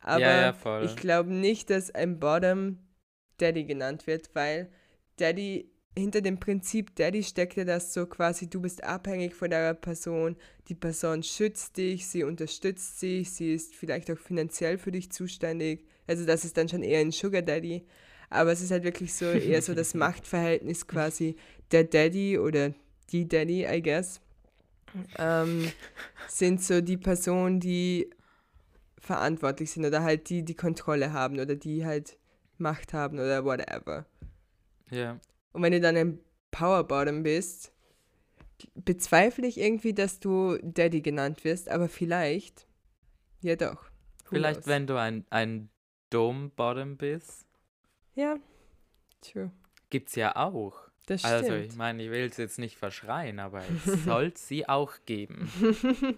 [0.01, 0.85] Aber Ja, ja, voll.
[0.85, 2.79] ich glaube nicht, dass ein Bottom
[3.39, 4.71] Daddy genannt wird, weil
[5.17, 9.75] Daddy, hinter dem Prinzip Daddy steckt ja das so quasi, du bist abhängig von der
[9.75, 10.37] Person,
[10.69, 15.87] die Person schützt dich, sie unterstützt dich, sie ist vielleicht auch finanziell für dich zuständig.
[16.07, 17.87] Also das ist dann schon eher ein Sugar Daddy.
[18.29, 21.37] Aber es ist halt wirklich so eher so das Machtverhältnis quasi
[21.71, 22.75] der Daddy oder
[23.11, 24.21] die Daddy, I guess,
[25.19, 25.71] ähm,
[26.29, 28.11] sind so die Personen, die
[28.99, 32.19] verantwortlich sind oder halt die, die Kontrolle haben oder die halt
[32.59, 34.07] Macht haben oder whatever.
[34.91, 35.19] Ja.
[35.53, 36.19] Und wenn du dann ein
[36.51, 37.73] Powerbottom bist,
[38.75, 42.67] bezweifle ich irgendwie, dass du Daddy genannt wirst, aber vielleicht,
[43.43, 43.85] ja doch.
[44.25, 44.67] Vielleicht, knows?
[44.69, 45.69] wenn du ein, ein
[46.11, 47.47] Dome Bottom bist,
[48.15, 48.37] Ja,
[49.21, 49.51] true.
[49.91, 50.89] gibt's ja auch.
[51.07, 51.67] Das Also, stimmt.
[51.67, 55.51] ich meine, ich will es jetzt nicht verschreien, aber es soll sie auch geben.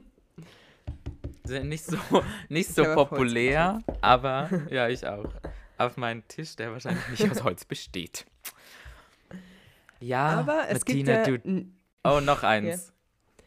[1.45, 1.97] Sind nicht so,
[2.49, 5.32] nicht so populär, aber ja, ich auch.
[5.79, 8.26] Auf meinen Tisch, der wahrscheinlich nicht aus Holz besteht.
[10.01, 11.66] Ja, aber es gibt Martina, ja, du.
[12.05, 12.93] Oh, noch eins.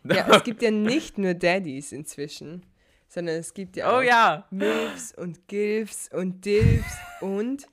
[0.03, 2.65] ja, es gibt ja nicht nur Daddies inzwischen,
[3.07, 4.47] sondern es gibt ja Oh auch ja.
[4.49, 7.67] Milfs und Gilfs und Dilfs und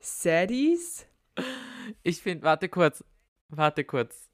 [0.00, 1.06] Saddies.
[2.02, 3.04] Ich finde, warte kurz.
[3.48, 4.28] Warte kurz.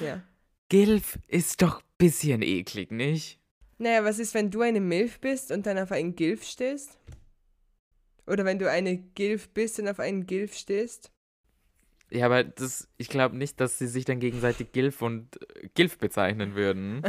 [0.00, 0.22] Ja.
[0.68, 3.38] Gilf ist doch ein bisschen eklig, nicht?
[3.78, 6.98] Naja, was ist, wenn du eine Milf bist und dann auf einen Gilf stehst?
[8.26, 11.10] Oder wenn du eine Gilf bist und auf einen Gilf stehst?
[12.10, 15.98] Ja, aber das, ich glaube nicht, dass sie sich dann gegenseitig Gilf und äh, Gilf
[15.98, 17.02] bezeichnen würden.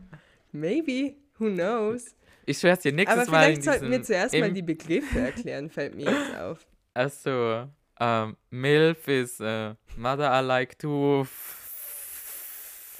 [0.52, 2.16] Maybe, who knows?
[2.44, 5.70] Ich schwör's dir, nächstes Aber Mal in vielleicht sollten wir zuerst mal die Begriffe erklären,
[5.70, 6.66] fällt mir jetzt auf.
[6.94, 7.68] Achso,
[8.00, 11.24] ähm, MILF ist äh, Mother I like to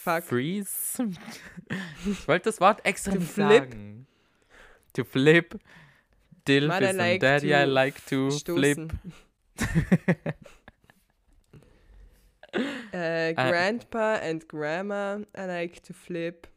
[0.09, 0.25] Fuck.
[0.25, 0.99] freeze.
[2.07, 3.49] ich wollte das Wort extra To nicht flip.
[3.49, 4.07] sagen.
[4.95, 5.59] To flip.
[6.49, 8.79] Dilf Mother like Daddy I like to flip.
[8.79, 9.01] Stoßen.
[12.93, 16.49] äh, Grandpa and Grandma, I like to flip.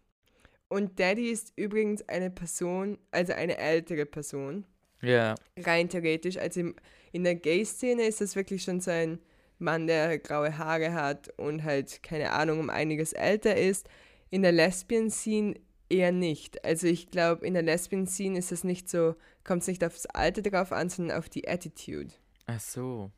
[0.70, 4.66] Und Daddy ist übrigens eine Person, also eine ältere Person,
[5.02, 6.38] Ja, rein theoretisch.
[6.38, 6.76] Also im,
[7.12, 9.20] in der Gay-Szene ist das wirklich schon so ein
[9.60, 13.88] Mann, der graue Haare hat und halt, keine Ahnung, um einiges älter ist.
[14.30, 15.56] In der Lesbian-Scene
[15.90, 16.64] eher nicht.
[16.64, 20.42] Also ich glaube, in der Lesbian-Scene ist es nicht so, kommt es nicht aufs Alter
[20.42, 22.12] drauf an, sondern auf die Attitude.
[22.48, 23.12] ach so.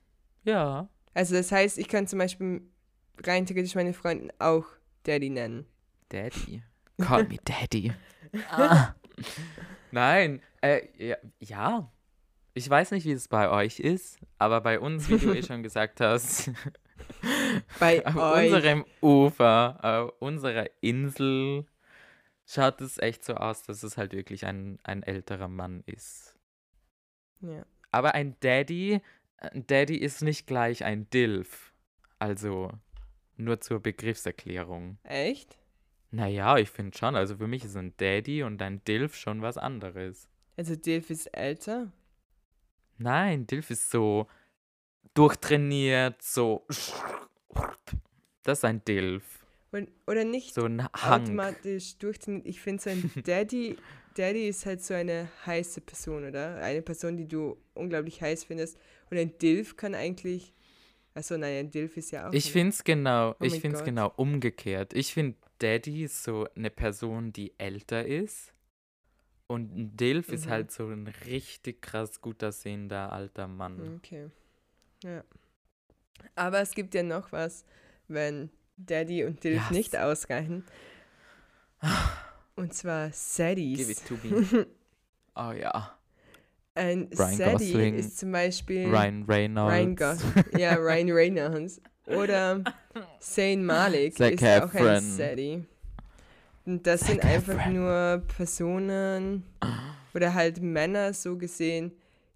[0.43, 0.87] Ja.
[1.13, 2.61] Also das heißt, ich kann zum Beispiel
[3.23, 4.65] rein theoretisch meine Freundin auch
[5.03, 5.65] Daddy nennen.
[6.09, 6.63] Daddy.
[7.01, 7.91] Call me Daddy.
[8.49, 8.93] ah.
[9.91, 11.91] Nein, äh, ja, ja.
[12.55, 15.63] Ich weiß nicht, wie es bei euch ist, aber bei uns, wie du eh schon
[15.63, 16.51] gesagt hast,
[17.79, 18.45] Bei auf euch.
[18.53, 21.65] unserem Ufer, auf unserer Insel,
[22.53, 26.35] schaut es echt so aus, dass es halt wirklich ein, ein älterer Mann ist.
[27.41, 27.65] Ja.
[27.91, 29.01] Aber ein Daddy,
[29.37, 31.73] ein Daddy ist nicht gleich ein Dilf.
[32.19, 32.71] Also,
[33.37, 34.97] nur zur Begriffserklärung.
[35.03, 35.57] Echt?
[36.11, 37.15] Naja, ich finde schon.
[37.15, 40.29] Also für mich ist ein Daddy und ein Dilf schon was anderes.
[40.55, 41.91] Also Dilf ist älter?
[42.97, 44.27] Nein, Dilf ist so
[45.15, 46.65] durchtrainiert, so.
[48.43, 49.42] Das ist ein Dilf.
[49.73, 51.21] Und, oder nicht So ein Hang.
[51.23, 52.45] automatisch durchtrainiert.
[52.45, 53.75] Ich finde so ein Daddy,
[54.15, 56.57] Daddy ist halt so eine heiße Person, oder?
[56.57, 58.77] Eine Person, die du unglaublich heiß findest.
[59.09, 60.53] Und ein Dilf kann eigentlich.
[61.15, 62.33] Achso, nein, ein Dilf ist ja auch.
[62.33, 64.93] Ich finde es genau, Oh ich finde es genau umgekehrt.
[64.93, 68.53] Ich finde, Daddy ist so eine Person, die älter ist.
[69.47, 70.49] Und ein Dilf ist Mhm.
[70.51, 73.97] halt so ein richtig krass gut aussehender alter Mann.
[73.97, 74.29] Okay.
[75.03, 75.23] Ja.
[76.35, 77.65] Aber es gibt ja noch was,
[78.07, 79.71] wenn Daddy und Dilf Yes.
[79.71, 80.65] nicht ausreichen.
[82.55, 83.77] Und zwar Saddies.
[83.77, 84.65] Give it to me.
[85.35, 85.97] oh ja.
[86.75, 90.23] Ein Ryan Sadie Gosling, ist zum Beispiel Ryan Reynolds.
[90.23, 91.81] Ryan ja, Ryan Reynolds.
[92.07, 92.63] Oder
[93.19, 95.01] Zayn Malik Zac ist auch ein Efron.
[95.01, 95.63] Sadie.
[96.65, 99.43] Und das sind Zac einfach nur Personen
[100.13, 101.91] oder halt Männer so gesehen,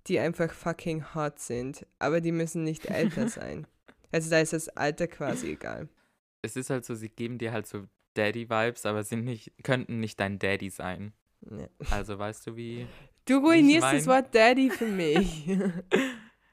[0.07, 1.85] die einfach fucking hot sind.
[1.99, 3.65] Aber die müssen nicht älter sein.
[4.11, 5.89] Also da ist das Alter quasi egal.
[6.47, 7.85] Es ist halt so, sie geben dir halt so
[8.15, 11.13] Daddy-Vibes, aber sind nicht, könnten nicht dein Daddy sein.
[11.41, 11.67] Ja.
[11.91, 12.87] Also weißt du wie?
[13.25, 15.47] Du ruinierst mein- das Wort Daddy für mich.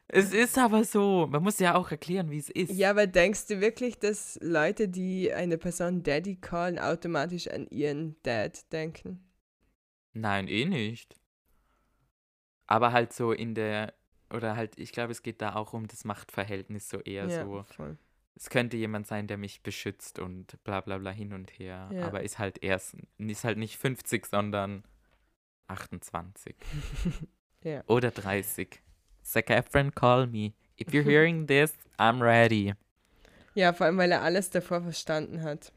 [0.07, 1.27] Es ist aber so.
[1.29, 2.71] Man muss ja auch erklären, wie es ist.
[2.71, 8.15] ja, aber denkst du wirklich, dass Leute, die eine Person Daddy callen, automatisch an ihren
[8.23, 9.25] Dad denken?
[10.13, 11.17] Nein, eh nicht.
[12.67, 13.95] Aber halt so in der,
[14.31, 17.65] oder halt, ich glaube, es geht da auch um das Machtverhältnis so eher so.
[17.65, 17.99] voll.
[18.37, 21.89] Es könnte jemand sein, der mich beschützt und bla bla bla hin und her.
[21.93, 22.07] Ja.
[22.07, 24.85] Aber ist halt erst, ist halt nicht 50, sondern
[25.69, 26.57] 28.
[27.65, 27.83] Ja.
[27.87, 28.83] Oder 30.
[29.23, 29.47] Zac
[29.95, 30.53] call me.
[30.79, 32.75] If you're hearing this, I'm ready.
[33.55, 35.73] Ja, vor allem, weil er alles davor verstanden hat.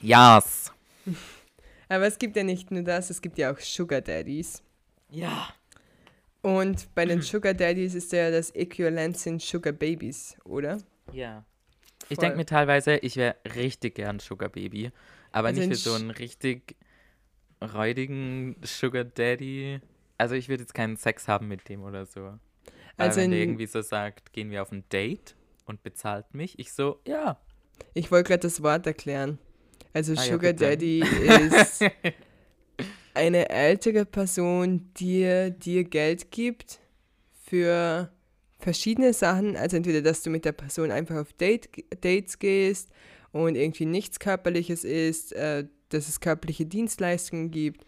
[0.00, 0.72] Yes.
[1.88, 4.62] Aber es gibt ja nicht nur das, es gibt ja auch Sugar Daddies.
[5.08, 5.48] Ja.
[6.42, 10.78] Und bei den Sugar Daddies ist ja das Äquivalent sind Sugar Babies, oder?
[11.12, 11.44] Ja.
[12.08, 12.22] Ich Voll.
[12.24, 14.90] denke mir teilweise, ich wäre richtig gern Sugar Baby.
[15.32, 16.76] Aber Also nicht für so einen richtig
[17.62, 19.80] räudigen Sugar Daddy.
[20.18, 22.38] Also ich würde jetzt keinen Sex haben mit dem oder so.
[22.96, 25.34] Also wenn der irgendwie so sagt, gehen wir auf ein Date
[25.64, 27.40] und bezahlt mich, ich so, ja.
[27.94, 29.38] Ich wollte gerade das Wort erklären.
[29.92, 30.64] Also Ah ja, Sugar bitte.
[30.64, 31.00] Daddy
[31.46, 31.84] ist
[33.14, 36.80] eine ältere Person, die dir Geld gibt
[37.44, 38.10] für
[38.60, 39.56] verschiedene Sachen.
[39.56, 41.68] Also entweder, dass du mit der Person einfach auf Date,
[42.02, 42.88] Dates gehst
[43.32, 47.84] und irgendwie nichts Körperliches ist, äh, dass es körperliche Dienstleistungen gibt.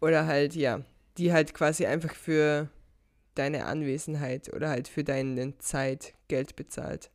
[0.00, 0.82] Oder halt, ja,
[1.18, 2.68] die halt quasi einfach für
[3.34, 7.10] deine Anwesenheit oder halt für deine Zeit Geld bezahlt.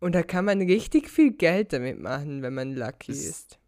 [0.00, 3.58] Und da kann man richtig viel Geld damit machen, wenn man lucky Es- ist.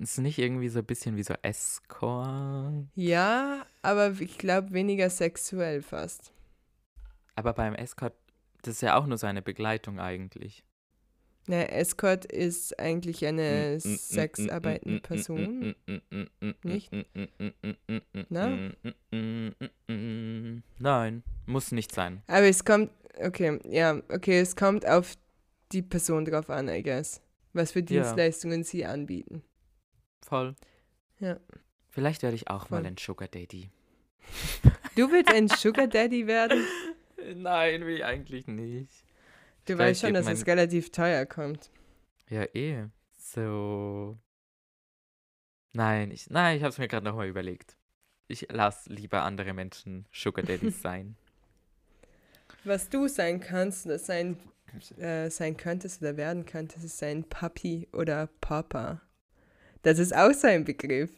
[0.00, 2.86] ist nicht irgendwie so ein bisschen wie so Escort.
[2.94, 6.32] Ja, aber ich glaube weniger sexuell fast.
[7.38, 8.14] Aber beim Escort,
[8.62, 10.64] das ist ja auch nur so eine Begleitung eigentlich.
[11.46, 15.76] Na, Escort ist eigentlich Mm, eine sexarbeitende Person.
[16.64, 16.90] Nicht?
[18.28, 18.58] Na?
[20.80, 22.22] Nein, muss nicht sein.
[22.26, 25.14] Aber es kommt, okay, ja, okay, es kommt auf
[25.70, 27.20] die Person drauf an, I guess.
[27.52, 27.84] Was für Ja.
[27.86, 29.42] Dienstleistungen sie anbieten.
[30.26, 30.56] Voll.
[31.20, 31.38] Ja.
[31.88, 32.80] Vielleicht werde ich auch Voll.
[32.82, 33.70] mal ein Sugar Daddy.
[34.96, 36.64] Du willst ein Sugar Daddy werden?
[37.36, 39.04] Nein, will ich eigentlich nicht.
[39.66, 41.70] Du Vielleicht weißt schon, dass mein- es relativ teuer kommt.
[42.28, 42.86] Ja, eh.
[43.16, 44.18] So.
[45.72, 47.76] Nein, ich, nein, ich habe es mir gerade nochmal überlegt.
[48.26, 51.16] Ich lasse lieber andere Menschen Sugar Daddies sein.
[52.64, 54.38] Was du sein kannst oder sein,
[54.98, 59.00] äh, sein könntest oder werden könntest, ist ein Papi oder Papa.
[59.82, 61.10] Das ist auch so ein Begriff.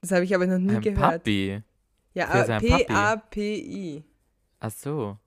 [0.00, 0.98] Das habe ich aber noch nie Ein gehört.
[1.24, 1.62] Papi.
[2.14, 2.58] Ja?
[2.58, 4.04] P-A-P-I.
[4.60, 5.18] Ach so.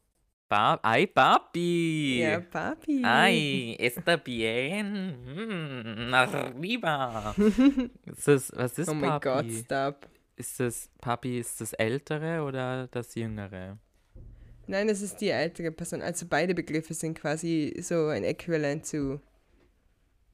[0.50, 2.20] Ba Ay, Papi.
[2.22, 3.04] Ja, Papi.
[3.04, 5.18] Ay, está bien.
[5.26, 7.36] Mm, arriba.
[8.06, 9.64] ist das, was ist oh mein Gott, Papi?
[9.66, 10.08] stop.
[10.38, 13.78] Ist das Papi, ist das ältere oder das jüngere?
[14.68, 16.02] Nein, das ist die ältere Person.
[16.02, 19.20] Also beide Begriffe sind quasi so ein Äquivalent zu.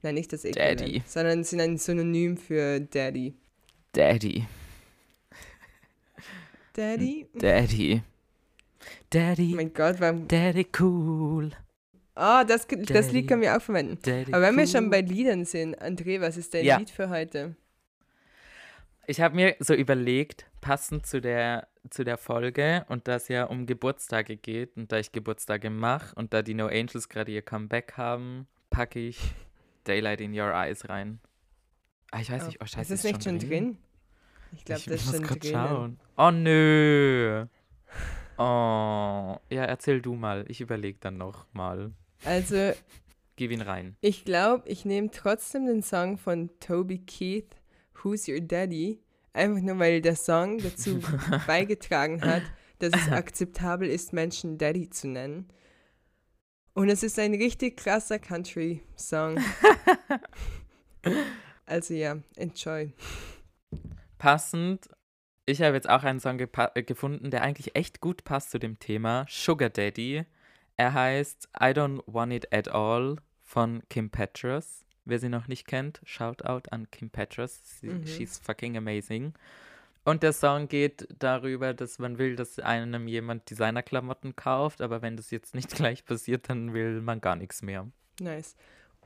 [0.02, 1.02] Nein, nicht das Äquivalent, Daddy.
[1.06, 3.34] sondern sind ein Synonym für Daddy.
[3.92, 4.46] Daddy.
[6.74, 7.26] Daddy?
[7.34, 8.02] Daddy.
[9.14, 9.54] Oh Daddy.
[9.54, 10.26] mein Gott, warum.
[10.28, 11.50] Daddy cool.
[12.14, 13.10] Ah, das, das Daddy.
[13.10, 13.98] Lied können wir auch verwenden.
[14.02, 14.90] Daddy Aber wenn wir schon cool.
[14.90, 16.78] bei Liedern sind, André, was ist dein Ja.
[16.78, 17.56] Lied für heute?
[19.06, 23.44] Ich habe mir so überlegt, passend zu der, zu der Folge und da es ja
[23.44, 27.42] um Geburtstage geht und da ich Geburtstage mache und da die No Angels gerade ihr
[27.42, 29.20] Comeback haben, packe ich
[29.84, 31.20] Daylight in Your Eyes rein.
[32.12, 33.76] Ah, ich weiß nicht, oh scheiße, ist das nicht schon drin?
[34.52, 35.52] Ich glaube, das ist muss schon drin.
[35.52, 36.00] schauen.
[36.16, 37.46] Oh nö.
[38.38, 40.44] Oh, ja, erzähl du mal.
[40.48, 41.92] Ich überlege dann noch mal.
[42.24, 42.72] Also,
[43.36, 43.96] Gib ihn rein.
[44.00, 47.56] ich glaube, ich nehme trotzdem den Song von Toby Keith,
[48.02, 49.00] Who's Your Daddy?
[49.32, 51.00] Einfach nur, weil der Song dazu
[51.46, 52.42] beigetragen hat,
[52.78, 55.48] dass es akzeptabel ist, Menschen Daddy zu nennen.
[56.74, 59.38] Und es ist ein richtig krasser Country-Song.
[61.66, 62.92] also ja, enjoy.
[64.18, 64.88] Passend,
[65.46, 68.78] ich habe jetzt auch einen Song äh, gefunden, der eigentlich echt gut passt zu dem
[68.78, 69.26] Thema.
[69.28, 70.24] Sugar Daddy.
[70.76, 74.84] Er heißt I Don't Want It At All von Kim Petras.
[75.04, 77.78] Wer sie noch nicht kennt, shout out an Kim Petras.
[77.80, 78.06] Sie, Mhm.
[78.06, 79.34] She's fucking amazing.
[80.04, 85.16] Und der Song geht darüber, dass man will, dass einem jemand Designerklamotten kauft, aber wenn
[85.16, 87.86] das jetzt nicht gleich passiert, dann will man gar nichts mehr.
[88.20, 88.56] Nice.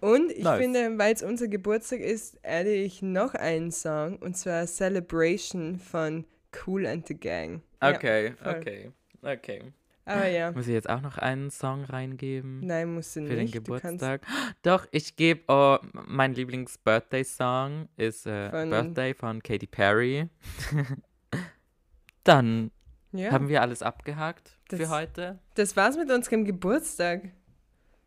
[0.01, 0.59] Und ich Nice.
[0.61, 6.25] finde, weil es unser Geburtstag ist, adde ich noch einen Song und zwar Celebration von
[6.67, 7.63] Cool and the Gang.
[7.83, 8.55] Ja, Okay, voll.
[8.57, 8.93] okay,
[9.23, 9.73] okay.
[10.05, 12.61] Aber ja, Muss ich jetzt auch noch einen Song reingeben?
[12.67, 13.55] nein, musst du Für den nicht.
[13.55, 14.23] Du kannst Geburtstag.
[14.63, 15.77] Doch, ich gebe, oh,
[16.07, 20.29] mein Lieblings-Birthday-Song ist äh, Von- Birthday von Katy Perry.
[22.25, 22.71] Dann
[23.13, 25.39] ja, haben wir alles abgehakt Das- für heute.
[25.55, 27.31] das war's mit unserem Geburtstag.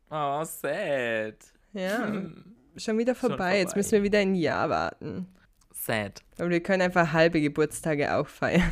[0.10, 1.36] Oh, sad.
[1.74, 2.11] Ja,
[2.78, 3.57] schon wieder Schon vorbei.
[3.57, 3.80] Jetzt vorbei.
[3.80, 5.28] müssen wir wieder ein Jahr warten.
[5.74, 6.22] Sad.
[6.38, 8.72] Aber wir können einfach halbe Geburtstage auch feiern.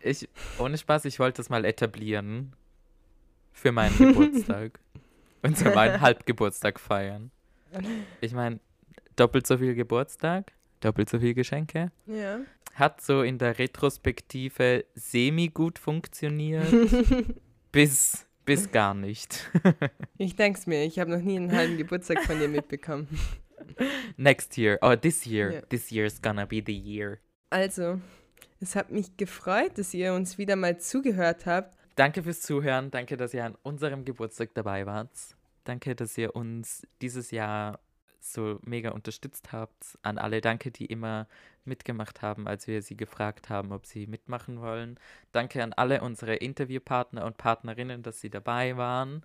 [0.00, 2.52] Ich, ohne Spaß, ich wollte das mal etablieren.
[3.52, 4.78] Für meinen Geburtstag.
[5.42, 7.30] Und so meinen Halbgeburtstag feiern.
[8.20, 8.60] Ich meine,
[9.16, 11.90] doppelt so viel Geburtstag, doppelt so viel Geschenke.
[12.06, 12.40] Ja.
[12.74, 16.66] hat so in der Retrospektive semi-gut funktioniert,
[17.72, 19.50] bis, bis gar nicht.
[20.16, 23.08] Ich denk's mir, ich habe noch nie einen halben Geburtstag von dir mitbekommen.
[24.16, 25.60] Next year, oh, this year, Ja.
[25.62, 27.18] this year is gonna be the year.
[27.50, 28.00] Also,
[28.60, 31.76] es hat mich gefreut, dass ihr uns wieder mal zugehört habt.
[31.96, 35.10] Danke fürs Zuhören, danke, dass ihr an unserem Geburtstag dabei wart.
[35.64, 37.80] Danke, dass ihr uns dieses Jahr
[38.32, 39.98] so mega unterstützt habt.
[40.02, 41.26] An alle danke, die immer
[41.64, 44.98] mitgemacht haben, als wir sie gefragt haben, ob sie mitmachen wollen.
[45.32, 49.22] Danke an alle unsere Interviewpartner und Partnerinnen, dass sie dabei waren.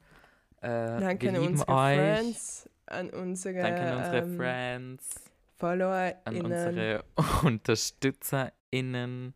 [0.62, 0.68] Äh,
[1.00, 1.96] Danke an unsere euch.
[1.98, 5.22] Friends, an unsere, Danke an unsere ähm, Friends, an
[5.58, 6.46] FollowerInnen.
[6.46, 7.04] unsere
[7.44, 9.34] UnterstützerInnen.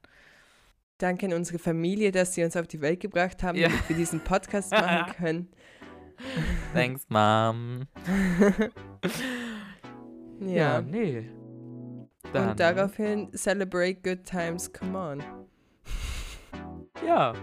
[0.97, 3.67] Danke an unsere Familie, dass sie uns auf die Welt gebracht haben, Ja.
[3.69, 5.49] damit wir diesen Podcast machen können.
[6.73, 7.87] Thanks, Mom.
[10.47, 10.81] Ja.
[10.81, 11.29] nee.
[12.31, 15.23] Dann, Und daraufhin celebrate good times, come on.
[17.05, 17.33] Ja.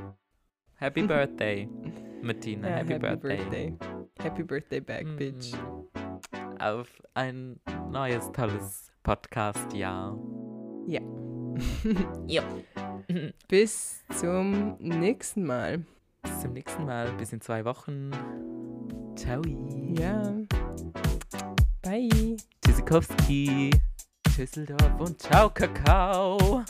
[0.75, 1.69] Happy Birthday,
[2.23, 2.69] Martina.
[2.69, 3.37] Ja, happy, Birthday.
[3.37, 3.79] birthday.
[4.19, 5.53] Happy birthday back, bitch.
[5.53, 6.61] Mm.
[6.61, 10.19] Auf ein neues, tolles Podcast-Jahr.
[10.87, 11.01] Ja.
[12.27, 12.43] ja.
[13.49, 15.85] Bis zum nächsten Mal.
[16.23, 17.13] Bis zum nächsten Mal.
[17.13, 18.11] Bis in zwei Wochen.
[19.17, 19.43] Ciao.
[19.95, 20.35] Ja.
[21.83, 22.37] Bye.
[22.81, 23.71] Tschüssikowski.
[24.29, 26.65] Tschüsseldorf und ciao, Kakao.